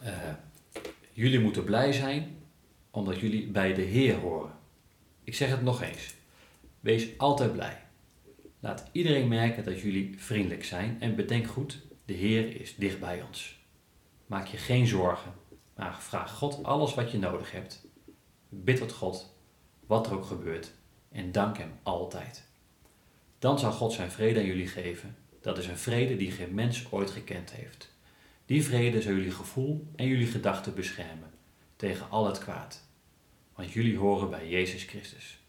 Eh, 0.03 0.13
jullie 1.11 1.39
moeten 1.39 1.63
blij 1.63 1.91
zijn 1.91 2.37
omdat 2.91 3.19
jullie 3.19 3.47
bij 3.47 3.73
de 3.73 3.81
Heer 3.81 4.15
horen. 4.15 4.51
Ik 5.23 5.35
zeg 5.35 5.49
het 5.49 5.61
nog 5.61 5.81
eens. 5.81 6.13
Wees 6.79 7.17
altijd 7.17 7.51
blij. 7.51 7.81
Laat 8.59 8.89
iedereen 8.91 9.27
merken 9.27 9.63
dat 9.63 9.79
jullie 9.79 10.15
vriendelijk 10.17 10.63
zijn 10.63 10.97
en 10.99 11.15
bedenk 11.15 11.47
goed, 11.47 11.81
de 12.05 12.13
Heer 12.13 12.61
is 12.61 12.75
dicht 12.75 12.99
bij 12.99 13.21
ons. 13.21 13.59
Maak 14.25 14.47
je 14.47 14.57
geen 14.57 14.87
zorgen, 14.87 15.33
maar 15.75 16.01
vraag 16.01 16.31
God 16.31 16.63
alles 16.63 16.93
wat 16.93 17.11
je 17.11 17.17
nodig 17.17 17.51
hebt. 17.51 17.87
Bid 18.49 18.77
tot 18.77 18.91
God, 18.91 19.35
wat 19.85 20.07
er 20.07 20.13
ook 20.13 20.25
gebeurt, 20.25 20.71
en 21.11 21.31
dank 21.31 21.57
Hem 21.57 21.71
altijd. 21.83 22.47
Dan 23.39 23.59
zal 23.59 23.71
God 23.71 23.93
zijn 23.93 24.11
vrede 24.11 24.39
aan 24.39 24.45
jullie 24.45 24.67
geven. 24.67 25.15
Dat 25.41 25.57
is 25.57 25.67
een 25.67 25.77
vrede 25.77 26.17
die 26.17 26.31
geen 26.31 26.53
mens 26.53 26.91
ooit 26.91 27.09
gekend 27.09 27.51
heeft. 27.51 27.89
Die 28.45 28.63
vrede 28.63 29.01
zal 29.01 29.13
jullie 29.13 29.31
gevoel 29.31 29.87
en 29.95 30.07
jullie 30.07 30.27
gedachten 30.27 30.75
beschermen 30.75 31.31
tegen 31.75 32.09
al 32.09 32.25
het 32.25 32.37
kwaad. 32.37 32.83
Want 33.55 33.71
jullie 33.71 33.97
horen 33.97 34.29
bij 34.29 34.49
Jezus 34.49 34.83
Christus. 34.83 35.39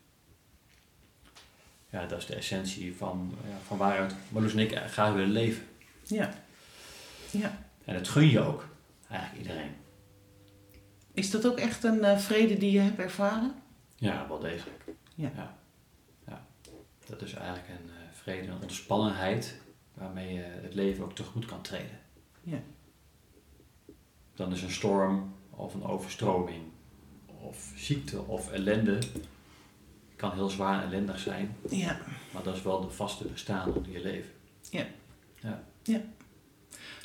Ja, 1.91 2.07
dat 2.07 2.19
is 2.19 2.27
de 2.27 2.35
essentie 2.35 2.97
van, 2.97 3.35
ja, 3.49 3.57
van 3.67 3.77
waaruit 3.77 4.15
Marloes 4.29 4.53
en 4.53 4.59
ik 4.59 4.77
graag 4.77 5.13
willen 5.13 5.31
leven. 5.31 5.67
Ja. 6.03 6.35
Ja. 7.31 7.59
En 7.85 7.95
dat 7.95 8.09
gun 8.09 8.31
je 8.31 8.41
ook, 8.41 8.69
eigenlijk 9.09 9.43
iedereen. 9.43 9.75
Is 11.13 11.31
dat 11.31 11.47
ook 11.47 11.59
echt 11.59 11.85
een 11.85 12.05
eh, 12.05 12.19
vrede 12.19 12.59
die 12.59 12.73
je 12.73 12.81
hebt 12.81 12.99
ervaren? 12.99 13.55
Ja, 13.97 14.29
wel 14.29 14.39
degelijk. 14.39 14.85
Ja. 15.15 15.31
ja. 15.37 15.59
Ja. 16.27 16.47
Dat 17.07 17.23
is 17.23 17.33
eigenlijk 17.33 17.69
een 17.69 17.91
eh, 17.91 18.13
vrede, 18.13 18.47
een 18.47 18.63
ontspannenheid 18.63 19.61
waarmee 20.03 20.35
je 20.35 20.43
het 20.43 20.75
leven 20.75 21.05
ook 21.05 21.15
tegemoet 21.15 21.45
kan 21.47 21.63
treden. 21.63 21.99
Ja. 22.43 22.59
Dan 24.35 24.53
is 24.53 24.63
een 24.63 24.71
storm 24.71 25.35
of 25.51 25.75
een 25.75 25.85
overstroming 25.85 26.63
of 27.41 27.73
ziekte 27.77 28.23
of 28.27 28.51
ellende 28.51 28.99
kan 30.17 30.33
heel 30.33 30.49
zwaar 30.49 30.81
en 30.83 30.87
ellendig 30.87 31.19
zijn, 31.19 31.57
Ja. 31.71 31.99
maar 32.33 32.43
dat 32.43 32.57
is 32.57 32.63
wel 32.63 32.81
de 32.81 32.91
vaste 32.91 33.25
bestaan 33.25 33.75
in 33.85 33.93
je 33.93 34.01
leven. 34.03 34.31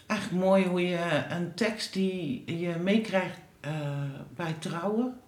Eigenlijk 0.06 0.44
mooi 0.44 0.66
hoe 0.66 0.82
je 0.82 1.26
een 1.30 1.54
tekst 1.54 1.94
die 1.94 2.58
je 2.60 2.76
meekrijgt 2.76 3.40
eh, 3.60 4.04
bij 4.36 4.54
trouwen, 4.60 5.20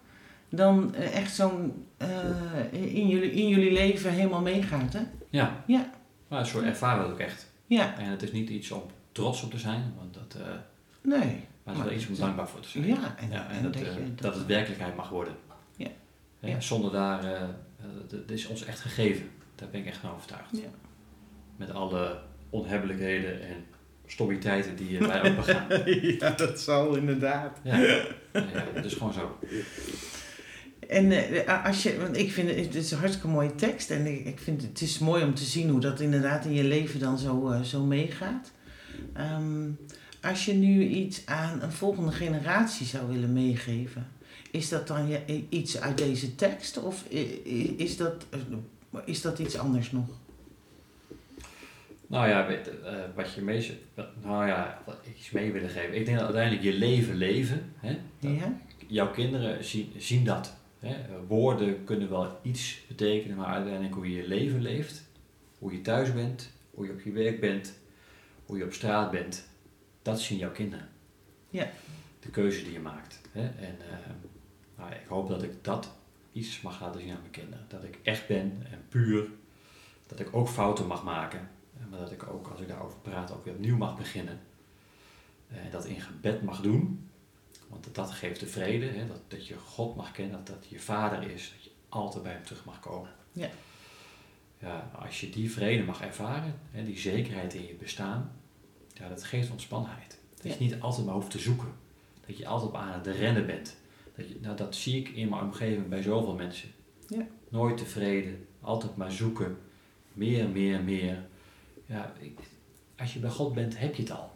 dan 0.50 0.96
eh, 0.96 1.16
echt 1.18 1.36
zo'n 1.36 1.86
eh, 1.98 2.74
in, 2.74 3.08
jullie, 3.08 3.32
in 3.32 3.48
jullie 3.48 3.72
leven 3.72 4.12
helemaal 4.12 4.42
meegaat, 4.42 4.94
hè? 4.94 5.02
Ja. 5.30 5.64
Ja. 5.68 5.90
Maar 6.28 6.48
zo 6.48 6.62
ervaren 6.62 6.98
we 7.00 7.04
het 7.04 7.14
ook 7.14 7.20
echt. 7.20 7.49
Ja. 7.70 7.98
En 7.98 8.06
het 8.06 8.22
is 8.24 8.32
niet 8.32 8.50
iets 8.50 8.72
om 8.72 8.84
trots 9.12 9.44
op 9.44 9.52
te 9.52 9.60
zijn, 9.60 9.94
want 9.98 10.14
dat, 10.14 10.42
eh, 10.42 10.48
Nee. 11.02 11.44
maar 11.64 11.76
het 11.76 11.78
is 11.78 11.84
wel 11.84 11.94
iets 11.94 12.08
om 12.08 12.16
dankbaar 12.16 12.48
voor 12.48 12.60
te 12.60 12.70
zijn. 12.70 12.86
Ja, 12.86 13.16
en, 13.18 13.32
Ja, 13.32 13.50
en, 13.50 13.56
en 13.56 13.64
dat, 13.64 13.74
dat, 13.74 13.82
eh, 13.82 13.94
je... 13.96 14.16
dat 14.16 14.36
het 14.36 14.46
werkelijkheid 14.46 14.96
mag 14.96 15.10
worden. 15.10 15.34
Ja. 15.76 15.88
Ja. 16.40 16.60
Zonder 16.60 16.92
daar, 16.92 17.22
dat 18.08 18.30
is 18.30 18.48
ons 18.48 18.66
echt 18.66 18.80
gegeven. 18.80 19.30
Daar 19.56 19.70
ben 19.70 19.80
ik 19.80 19.88
echt 19.88 19.98
van 19.98 20.12
overtuigd. 20.12 20.50
Ja. 20.52 20.70
Met 21.56 21.72
alle 21.72 22.20
onhebbelijkheden 22.50 23.42
en 23.42 23.66
stommiteiten 24.06 24.76
die 24.76 25.00
wij 25.00 25.30
ook 25.30 25.36
begaan. 25.36 25.68
ja, 26.20 26.30
dat 26.30 26.60
zal 26.60 26.96
inderdaad. 26.96 27.60
Ja, 27.64 27.78
ja, 27.78 28.04
is 28.84 28.94
gewoon 28.94 29.14
zo. 29.14 29.38
En 30.90 31.12
eh, 31.12 31.66
als 31.66 31.84
je, 31.84 31.98
want 32.00 32.18
ik 32.18 32.32
vind 32.32 32.50
het, 32.56 32.76
is 32.76 32.92
een 32.92 32.98
hartstikke 32.98 33.28
mooie 33.28 33.56
tekst 33.56 33.90
en 33.90 34.06
ik, 34.06 34.26
ik 34.26 34.40
vind 34.40 34.62
het 34.62 34.82
is 34.82 35.00
mooi 35.00 35.24
om 35.24 35.34
te 35.34 35.44
zien 35.44 35.70
hoe 35.70 35.80
dat 35.80 36.00
inderdaad 36.00 36.46
in 36.46 36.54
je 36.54 36.64
leven 36.64 37.00
dan 37.00 37.18
zo, 37.18 37.50
eh, 37.50 37.62
zo 37.62 37.84
meegaat. 37.84 38.52
Ehm, 39.14 39.70
als 40.22 40.46
je 40.46 40.54
nu 40.54 40.84
iets 40.88 41.26
aan 41.26 41.62
een 41.62 41.72
volgende 41.72 42.12
generatie 42.12 42.86
zou 42.86 43.08
willen 43.08 43.34
meegeven, 43.34 44.08
is 44.52 44.70
dat 44.70 44.88
dan 44.88 45.08
je, 45.08 45.44
iets 45.50 45.80
uit 45.80 45.98
deze 45.98 46.36
tekst 46.36 46.78
of 46.84 47.04
is 47.78 47.98
dat, 47.98 48.26
eh, 48.30 48.40
is 49.06 49.22
dat 49.22 49.40
iets 49.40 49.58
anders 49.58 49.92
nog? 49.92 50.08
Nou 52.08 52.28
ja, 52.28 52.48
weet, 52.48 52.70
wat 53.16 53.34
je 53.34 53.42
mee, 53.42 53.78
wat- 53.96 54.08
nou 54.24 54.48
ja, 54.48 54.82
wat 54.86 54.98
ik 55.04 55.18
iets 55.18 55.32
mee 55.32 55.52
willen 55.52 55.70
geven. 55.70 55.96
Ik 55.96 56.06
denk 56.06 56.18
dat 56.18 56.26
uiteindelijk 56.26 56.64
je 56.64 56.74
leven 56.74 57.16
leven, 57.16 57.74
hè, 57.78 57.98
dat 58.20 58.32
Ja? 58.32 58.58
jouw 58.88 59.12
kinderen 59.12 59.64
zien, 59.64 59.92
zien 59.98 60.24
dat. 60.26 60.58
Hè. 60.80 60.94
Eh, 60.94 61.16
Woorden 61.28 61.84
kunnen 61.84 62.10
wel 62.10 62.40
iets 62.42 62.82
betekenen, 62.88 63.38
maar 63.38 63.46
uiteindelijk 63.46 63.94
hoe 63.94 64.10
je 64.12 64.16
je 64.22 64.28
leven 64.28 64.62
leeft, 64.62 65.04
hoe 65.60 65.72
je 65.72 65.82
thuis 65.82 66.14
bent, 66.14 66.52
hoe 66.72 66.86
je 66.86 66.92
op 66.92 67.02
je 67.02 67.12
werk 67.12 67.40
bent, 67.40 67.74
hoe 68.46 68.58
je 68.58 68.64
op 68.64 68.74
straat 68.74 69.12
bent, 69.12 69.48
dat 70.02 70.20
zien 70.22 70.38
jouw 70.38 70.52
kinderen. 70.52 70.88
Ja. 71.50 71.70
De 72.20 72.30
keuze 72.30 72.64
die 72.64 72.72
je 72.74 72.80
maakt. 72.80 73.22
Hè. 73.32 73.42
En 73.42 73.78
eh, 73.90 73.98
nou, 74.78 74.92
ik 74.92 75.06
hoop 75.08 75.28
dat 75.30 75.44
ik 75.44 75.64
dat 75.64 75.92
iets 76.32 76.62
mag 76.62 76.82
laten 76.82 77.02
zien 77.02 77.12
aan 77.12 77.20
mijn 77.20 77.32
kinderen. 77.32 77.66
Dat 77.68 77.84
ik 77.84 78.00
echt 78.04 78.28
ben 78.28 78.66
en 78.72 78.84
puur. 78.90 79.28
Dat 80.08 80.20
ik 80.20 80.36
ook 80.36 80.48
fouten 80.48 80.88
mag 80.88 81.04
maken. 81.04 81.50
eh, 81.80 81.86
Maar 81.90 82.00
dat 82.00 82.12
ik 82.12 82.28
ook, 82.30 82.48
als 82.48 82.60
ik 82.62 82.68
daarover 82.68 83.00
praat, 83.00 83.32
ook 83.34 83.46
weer 83.46 83.54
opnieuw 83.54 83.78
mag 83.78 83.98
beginnen. 83.98 84.40
En 85.48 85.72
dat 85.72 85.86
in 85.86 86.02
gebed 86.02 86.42
mag 86.42 86.62
doen. 86.62 87.09
Want 87.70 87.96
dat 87.96 88.12
geeft 88.12 88.40
de 88.40 88.48
vrede, 88.48 88.86
hè? 88.86 89.08
Dat, 89.08 89.22
dat 89.28 89.48
je 89.48 89.58
God 89.58 89.96
mag 89.96 90.12
kennen, 90.12 90.32
dat 90.46 90.48
dat 90.48 90.66
je 90.70 90.80
vader 90.80 91.32
is, 91.32 91.52
dat 91.56 91.64
je 91.64 91.70
altijd 91.90 92.24
bij 92.24 92.32
hem 92.34 92.44
terug 92.44 92.66
mag 92.66 92.80
komen. 92.80 93.10
Ja. 93.32 93.50
Ja, 94.60 94.92
als 95.00 95.22
je 95.22 95.30
die 95.30 95.52
vrede 95.52 95.84
mag 95.84 96.02
ervaren, 96.02 96.60
hè, 96.72 96.84
die 96.84 96.98
zekerheid 97.00 97.54
in 97.54 97.68
je 97.68 97.74
bestaan, 97.74 98.32
ja, 98.94 99.10
dat 99.10 99.24
geeft 99.24 99.52
ontspannenheid. 99.52 100.20
Dat 100.36 100.44
Ja. 100.52 100.54
je 100.58 100.64
niet 100.64 100.80
altijd 100.82 101.06
maar 101.06 101.16
hoeft 101.16 101.32
te 101.32 101.40
zoeken. 101.40 101.74
Dat 102.26 102.38
je 102.38 102.48
altijd 102.48 102.72
maar 102.72 102.82
aan 102.82 103.00
het 103.04 103.08
rennen 103.08 103.46
bent. 103.46 103.78
Dat, 104.16 104.28
je, 104.30 104.38
nou, 104.42 104.56
dat 104.58 104.76
zie 104.76 105.00
ik 105.00 105.10
in 105.10 105.30
mijn 105.30 105.42
omgeving 105.44 105.88
bij 105.88 106.02
zoveel 106.02 106.36
mensen. 106.36 106.70
Ja. 107.08 107.28
Nooit 107.50 107.78
tevreden, 107.78 108.48
altijd 108.62 108.96
maar 108.96 109.12
zoeken. 109.12 109.58
Meer, 110.14 110.50
meer, 110.50 110.84
meer. 110.84 111.26
Ja, 111.86 112.14
als 112.98 113.14
je 113.14 113.20
bij 113.20 113.30
God 113.30 113.54
bent, 113.54 113.78
heb 113.80 113.96
je 113.96 114.02
het 114.02 114.12
al 114.12 114.32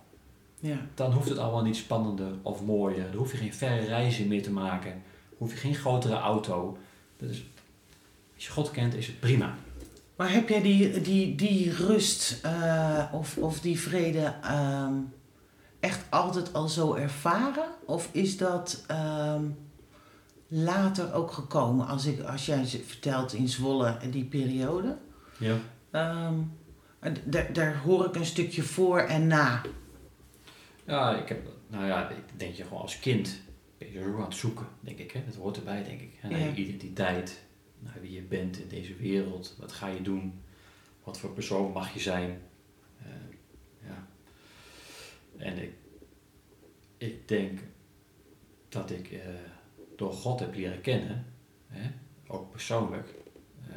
Ja. 0.64 0.78
dan 0.94 1.12
hoeft 1.12 1.30
het 1.30 1.38
allemaal 1.38 1.64
niet 1.64 1.76
spannender 1.76 2.32
of 2.42 2.64
mooier. 2.64 3.06
Dan 3.12 3.16
hoef 3.16 3.32
je 3.32 3.38
geen 3.38 3.54
verre 3.54 3.86
reizen 3.86 4.28
meer 4.28 4.44
te 4.44 4.52
maken. 4.52 5.02
Hoef 5.38 5.52
je 5.52 5.58
geen 5.58 5.76
grotere 5.76 6.16
auto. 6.16 6.78
Dat 7.18 7.30
is, 7.30 7.46
als 8.36 8.46
je 8.46 8.52
God 8.52 8.72
kent, 8.72 8.96
is 8.96 9.08
het 9.08 9.20
prima. 9.20 9.56
Maar 10.16 10.32
heb 10.32 10.50
jij 10.50 10.62
die, 10.62 11.02
die, 11.02 11.36
die 11.36 11.72
rust 11.72 12.40
eh, 12.42 13.04
of, 13.12 13.38
of 13.38 13.60
die 13.60 13.80
vrede 13.80 14.34
ehm, 14.42 14.94
echt 15.80 16.06
altijd 16.10 16.54
al 16.54 16.68
zo 16.68 16.94
ervaren? 16.94 17.70
Of 17.86 18.10
is 18.12 18.38
dat 18.38 18.84
ehm, 18.88 19.44
later 20.48 21.14
ook 21.14 21.32
gekomen? 21.32 21.88
Als, 21.88 22.06
ik, 22.06 22.22
als 22.22 22.46
jij 22.46 22.66
vertelt 22.66 23.34
in 23.34 23.48
Zwolle 23.48 23.88
en 23.88 24.12
die 24.12 24.26
periode. 24.26 24.98
Ja. 25.38 25.56
ehm, 25.92 26.36
daar 27.54 27.78
hoor 27.78 28.06
ik 28.06 28.16
een 28.16 28.26
stukje 28.26 28.64
voor 28.64 29.00
en 29.00 29.28
na. 29.28 29.62
Ja, 30.88 31.18
ik 31.22 31.28
heb, 31.30 31.48
nou 31.68 31.86
ja, 31.86 32.10
ik 32.10 32.40
denk 32.40 32.54
je 32.56 32.64
gewoon 32.64 32.82
als 32.82 33.00
kind 33.00 33.42
ben 33.78 33.92
je 33.92 34.02
zo 34.02 34.16
aan 34.16 34.22
het 34.24 34.36
zoeken, 34.36 34.68
denk 34.80 34.98
ik. 35.00 35.12
Hè? 35.12 35.26
Dat 35.26 35.36
hoort 35.36 35.58
erbij, 35.58 35.84
denk 35.84 36.02
ik. 36.02 36.14
En 36.22 36.30
naar 36.32 36.40
Ja. 36.40 36.46
je 36.46 36.56
identiteit, 36.56 37.44
naar 37.80 37.98
wie 38.02 38.12
je 38.12 38.22
bent 38.22 38.58
in 38.60 38.68
deze 38.68 38.96
wereld. 38.96 39.56
Wat 39.60 39.72
ga 39.72 39.88
je 39.88 40.02
doen? 40.02 40.42
Wat 41.04 41.20
voor 41.20 41.30
persoon 41.34 41.72
mag 41.72 41.94
je 41.94 42.00
zijn? 42.00 42.42
Eh, 43.02 43.08
ja. 43.88 44.08
En 45.38 45.58
ik, 45.64 45.74
ik 46.98 47.28
denk 47.28 47.60
dat 48.70 48.92
ik 48.92 49.12
eh, 49.12 49.20
door 49.96 50.14
God 50.14 50.40
heb 50.40 50.56
leren 50.56 50.82
kennen, 50.82 51.26
hè? 51.68 51.92
ook 52.28 52.52
persoonlijk, 52.52 53.14
eh, 53.70 53.76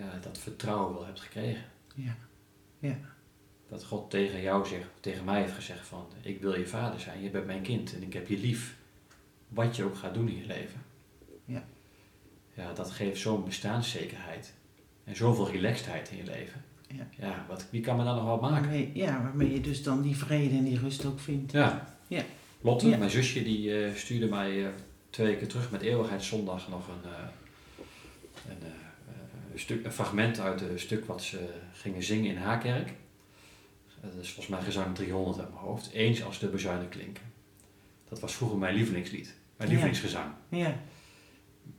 ja, 0.00 0.18
dat 0.18 0.38
vertrouwen 0.38 0.94
wel 0.94 1.06
hebt 1.06 1.20
gekregen. 1.20 1.64
Ja. 1.94 2.16
Ja. 2.78 2.98
Dat 3.72 3.84
God 3.84 4.10
tegen 4.10 4.40
jou 4.42 4.66
zegt, 4.66 4.88
tegen 5.00 5.24
mij 5.24 5.40
heeft 5.40 5.52
gezegd 5.52 5.86
van, 5.86 6.06
ik 6.22 6.40
wil 6.40 6.58
je 6.58 6.66
vader 6.66 7.00
zijn, 7.00 7.22
je 7.22 7.30
bent 7.30 7.46
mijn 7.46 7.62
kind 7.62 7.94
en 7.94 8.02
ik 8.02 8.12
heb 8.12 8.28
je 8.28 8.38
lief. 8.38 8.76
Wat 9.48 9.76
je 9.76 9.84
ook 9.84 9.96
gaat 9.96 10.14
doen 10.14 10.28
in 10.28 10.36
je 10.36 10.46
leven. 10.46 10.82
Ja. 11.44 11.64
Ja, 12.54 12.72
dat 12.72 12.90
geeft 12.90 13.20
zo'n 13.20 13.44
bestaanszekerheid. 13.44 14.52
En 15.04 15.16
zoveel 15.16 15.50
relaxedheid 15.50 16.10
in 16.10 16.16
je 16.16 16.24
leven. 16.24 16.64
Ja. 16.88 17.06
Ja, 17.18 17.44
wat, 17.48 17.66
wie 17.70 17.80
kan 17.80 17.96
me 17.96 18.04
dan 18.04 18.16
nog 18.16 18.24
wat 18.24 18.40
maken? 18.40 18.60
Waarmee, 18.62 18.90
ja, 18.94 19.22
waarmee 19.22 19.52
je 19.52 19.60
dus 19.60 19.82
dan 19.82 20.02
die 20.02 20.16
vrede 20.16 20.56
en 20.56 20.64
die 20.64 20.78
rust 20.78 21.04
ook 21.04 21.20
vindt. 21.20 21.52
Ja. 21.52 21.96
Ja. 22.06 22.22
Lotte, 22.60 22.88
Ja. 22.88 22.96
mijn 22.96 23.10
zusje, 23.10 23.42
die 23.42 23.84
eh, 23.84 23.94
stuurde 23.94 24.26
mij 24.26 24.64
eh, 24.64 24.70
twee 25.10 25.26
weken 25.26 25.48
terug 25.48 25.70
met 25.70 25.82
Eeuwigheidszondag 25.82 26.68
nog 26.68 26.88
een, 26.88 27.10
eh, 27.10 28.54
een, 29.52 29.58
stuk, 29.58 29.84
een 29.84 29.92
fragment 29.92 30.40
uit 30.40 30.60
een 30.60 30.78
stuk 30.78 31.04
wat 31.04 31.22
ze 31.22 31.48
gingen 31.72 32.02
zingen 32.02 32.30
in 32.30 32.36
haar 32.36 32.58
kerk. 32.58 32.92
Dat 34.02 34.12
is 34.20 34.26
volgens 34.30 34.46
mij 34.56 34.64
gezang 34.64 34.94
300 34.94 35.38
uit 35.38 35.48
mijn 35.52 35.60
hoofd. 35.64 35.90
Eens 35.92 36.24
als 36.24 36.38
de 36.38 36.46
bezuinen 36.46 36.88
klinken. 36.88 37.22
Dat 38.08 38.20
was 38.20 38.34
vroeger 38.34 38.58
mijn 38.58 38.74
lievelingslied. 38.74 39.26
Mijn 39.56 39.68
Ja. 39.70 39.74
lievelingsgezang. 39.74 40.26
Ja. 40.48 40.76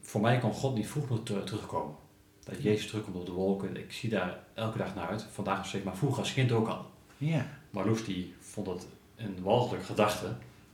Voor 0.01 0.21
mij 0.21 0.37
kon 0.39 0.53
God 0.53 0.75
niet 0.75 0.87
vroeg 0.87 1.09
nog 1.09 1.23
ter- 1.23 1.43
terugkomen. 1.43 1.95
Dat 2.43 2.61
Jezus 2.63 2.87
terugkomt 2.87 3.15
op 3.15 3.25
de 3.25 3.31
wolken. 3.31 3.77
Ik 3.77 3.91
zie 3.91 4.09
daar 4.09 4.37
elke 4.53 4.77
dag 4.77 4.95
naar 4.95 5.07
uit. 5.07 5.25
Vandaag 5.31 5.57
nog 5.57 5.67
steeds, 5.67 5.83
maar 5.83 5.97
vroeger 5.97 6.19
als 6.19 6.33
kind 6.33 6.51
ook 6.51 6.67
al. 6.67 6.85
Ja. 7.17 7.47
Marloes 7.69 8.05
die 8.05 8.33
vond 8.39 8.67
het 8.67 8.87
een 9.15 9.37
walgelijke 9.41 9.85
gedachte. 9.85 10.25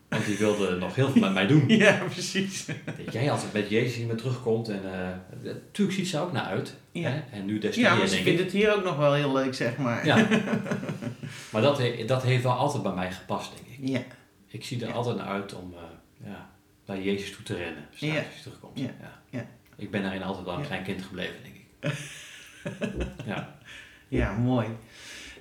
Want 0.09 0.25
die 0.25 0.37
wilde 0.37 0.75
nog 0.77 0.95
heel 0.95 1.09
veel 1.09 1.21
met 1.21 1.33
mij 1.33 1.47
doen. 1.47 1.67
Ja, 1.77 2.01
precies. 2.09 2.65
Dat 3.05 3.13
jij 3.13 3.31
altijd 3.31 3.53
met 3.53 3.69
Jezus 3.69 3.97
niet 3.97 4.07
meer 4.07 4.17
terugkomt. 4.17 4.69
En 4.69 4.93
eh, 4.93 5.09
natuurlijk 5.43 5.97
ziet 5.97 6.07
ze 6.07 6.19
ook 6.19 6.31
naar 6.31 6.45
uit. 6.45 6.75
Ja. 6.91 7.09
Hè? 7.09 7.19
En 7.31 7.45
nu 7.45 7.57
des 7.59 7.73
te 7.73 7.79
Ja, 7.79 7.89
meer, 7.89 7.99
maar 7.99 8.09
denk 8.09 8.25
ik. 8.25 8.39
het 8.39 8.51
hier 8.51 8.75
ook 8.75 8.83
nog 8.83 8.97
wel 8.97 9.13
heel 9.13 9.33
leuk, 9.33 9.53
zeg 9.53 9.77
maar. 9.77 10.05
Ja. 10.05 10.27
maar 11.51 11.61
dat, 11.61 11.77
he- 11.77 12.03
dat 12.05 12.23
heeft 12.23 12.43
wel 12.43 12.51
altijd 12.53 12.83
bij 12.83 12.93
mij 12.93 13.11
gepast, 13.11 13.51
denk 13.55 13.67
ik. 13.79 13.87
Ja. 13.87 14.01
Ik 14.47 14.63
zie 14.65 14.81
er 14.81 14.87
Ja. 14.87 14.93
altijd 14.93 15.17
naar 15.17 15.27
uit 15.27 15.53
om 15.53 15.73
eh, 15.73 16.29
ja, 16.29 16.49
naar 16.85 17.01
Jezus 17.01 17.35
toe 17.35 17.43
te 17.43 17.55
rennen. 17.55 17.83
Straks 17.95 18.13
Ja. 18.13 18.19
als 18.19 18.27
hij 18.33 18.41
terugkomt. 18.41 18.79
Ja. 18.79 18.91
Ja. 19.29 19.45
Ik 19.75 19.91
ben 19.91 20.01
daarin 20.01 20.23
altijd 20.23 20.45
wel 20.45 20.55
een 20.57 20.65
klein 20.65 20.83
kind 20.83 21.01
gebleven, 21.01 21.35
denk 21.43 21.55
ik. 21.55 21.65
ja. 23.25 23.57
Ja, 24.07 24.31
mooi. 24.33 24.67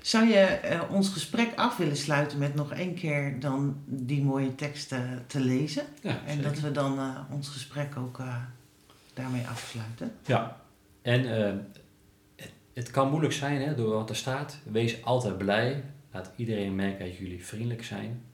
Zou 0.03 0.27
je 0.29 0.38
eh, 0.40 0.81
ons 0.90 1.09
gesprek 1.09 1.55
af 1.57 1.77
willen 1.77 1.96
sluiten 1.96 2.38
met 2.38 2.55
nog 2.55 2.72
één 2.72 2.94
keer 2.94 3.40
dan 3.40 3.77
die 3.87 4.22
mooie 4.22 4.55
teksten 4.55 5.24
te 5.27 5.40
lezen? 5.40 5.85
Ja, 6.03 6.20
En 6.27 6.42
dat 6.42 6.61
we 6.61 6.72
dan 6.72 6.98
eh, 6.98 7.20
ons 7.31 7.48
gesprek 7.48 7.96
ook 7.96 8.18
eh, 8.18 8.37
daarmee 9.14 9.46
afsluiten. 9.46 10.12
Ja, 10.27 10.61
en 11.03 11.46
eh, 11.46 11.55
het, 12.79 12.91
kan 12.91 13.11
moeilijk 13.11 13.33
zijn 13.33 13.61
hè, 13.61 13.75
door 13.75 13.95
wat 13.95 14.11
er 14.11 14.17
staat. 14.17 14.59
Wees 14.64 15.05
altijd 15.05 15.38
blij. 15.38 15.85
Laat 16.12 16.31
iedereen 16.37 16.75
merken 16.75 17.07
dat 17.07 17.17
jullie 17.17 17.45
vriendelijk 17.45 17.85
zijn. 17.85 18.25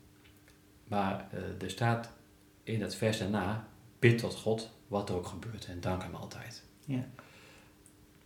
Maar 0.89 1.29
eh, 1.33 1.63
er 1.63 1.71
staat 1.71 2.11
in 2.63 2.83
het 2.83 2.95
vers 2.95 3.19
daarna: 3.19 3.69
bid 3.99 4.19
tot 4.19 4.35
God 4.35 4.71
wat 4.89 5.09
er 5.09 5.15
ook 5.15 5.27
gebeurt 5.27 5.67
en 5.67 5.81
dank 5.81 6.03
hem 6.03 6.15
altijd. 6.15 6.63
Ja. 6.87 7.07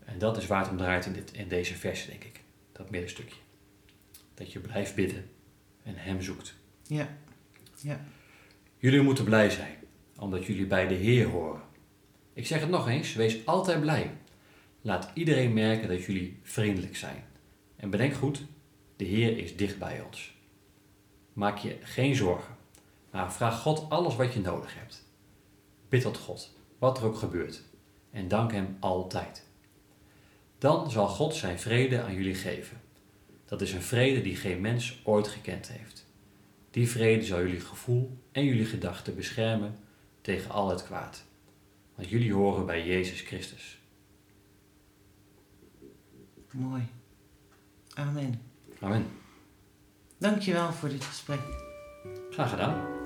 En 0.04 0.18
dat 0.18 0.37
is 0.37 0.46
waar 0.46 0.61
het 0.61 0.70
om 0.70 0.76
draait 0.76 1.07
in, 1.07 1.12
dit, 1.12 1.33
in 1.33 1.48
deze 1.48 1.74
vers, 1.74 2.07
denk 2.07 2.24
ik. 2.24 2.40
Dat 2.72 2.90
middenstukje. 2.90 3.40
Dat 4.35 4.52
je 4.52 4.59
blijft 4.59 4.94
bidden 4.94 5.31
en 5.83 5.94
hem 5.96 6.22
zoekt. 6.22 6.54
Ja. 6.87 7.09
Jullie 8.76 9.00
moeten 9.00 9.24
blij 9.24 9.50
zijn, 9.50 9.74
omdat 10.18 10.44
jullie 10.44 10.66
bij 10.66 10.87
de 10.87 10.94
Heer 10.94 11.26
horen. 11.26 11.62
Ik 12.33 12.46
zeg 12.46 12.61
het 12.61 12.70
nog 12.70 12.88
eens, 12.88 13.14
wees 13.14 13.46
altijd 13.46 13.81
blij. 13.81 14.11
Laat 14.88 15.11
iedereen 15.14 15.53
merken 15.53 15.88
dat 15.88 16.05
jullie 16.05 16.38
vriendelijk 16.42 16.96
zijn. 16.96 17.24
En 17.77 17.90
bedenk 17.90 18.14
goed, 18.14 18.42
de 18.96 19.05
Heer 19.05 19.38
is 19.38 19.57
dicht 19.57 19.79
bij 19.79 20.01
ons. 20.01 20.37
Maak 21.33 21.59
je 21.59 21.77
geen 21.83 22.14
zorgen, 22.14 22.57
maar 23.11 23.33
vraag 23.33 23.61
God 23.61 23.90
alles 23.90 24.16
wat 24.16 24.33
je 24.33 24.40
nodig 24.40 24.74
hebt. 24.74 25.05
Bid 25.88 26.03
tot 26.03 26.16
God, 26.16 26.55
wat 26.79 26.98
er 26.98 27.05
ook 27.05 27.16
gebeurt, 27.16 27.62
en 28.11 28.29
dank 28.29 28.53
Hem 28.53 28.77
altijd. 28.81 29.46
Dan 30.59 30.90
zal 30.90 31.09
God 31.09 31.35
zijn 31.35 31.59
vrede 31.59 32.03
aan 32.03 32.14
jullie 32.14 32.35
geven. 32.35 32.81
Dat 33.44 33.61
is 33.61 33.72
een 33.72 33.83
vrede 33.83 34.20
die 34.20 34.37
geen 34.37 34.61
mens 34.61 35.01
ooit 35.05 35.29
gekend 35.29 35.68
heeft. 35.68 36.07
Die 36.70 36.88
vrede 36.88 37.24
zal 37.24 37.38
jullie 37.38 37.61
gevoel 37.61 38.18
en 38.33 38.44
jullie 38.44 38.66
gedachten 38.66 39.14
beschermen 39.14 39.79
tegen 40.20 40.51
al 40.51 40.68
het 40.68 40.85
kwaad. 40.85 41.24
Want 41.94 42.09
jullie 42.09 42.33
horen 42.33 42.66
bij 42.66 42.87
Jezus 42.87 43.20
Christus. 43.20 43.77
Mooi. 46.52 46.82
Amen. 47.94 48.40
Amen. 48.80 49.06
Dankjewel 50.18 50.72
voor 50.72 50.88
dit 50.88 51.04
gesprek. 51.04 51.40
Graag 52.30 52.50
gedaan. 52.50 52.97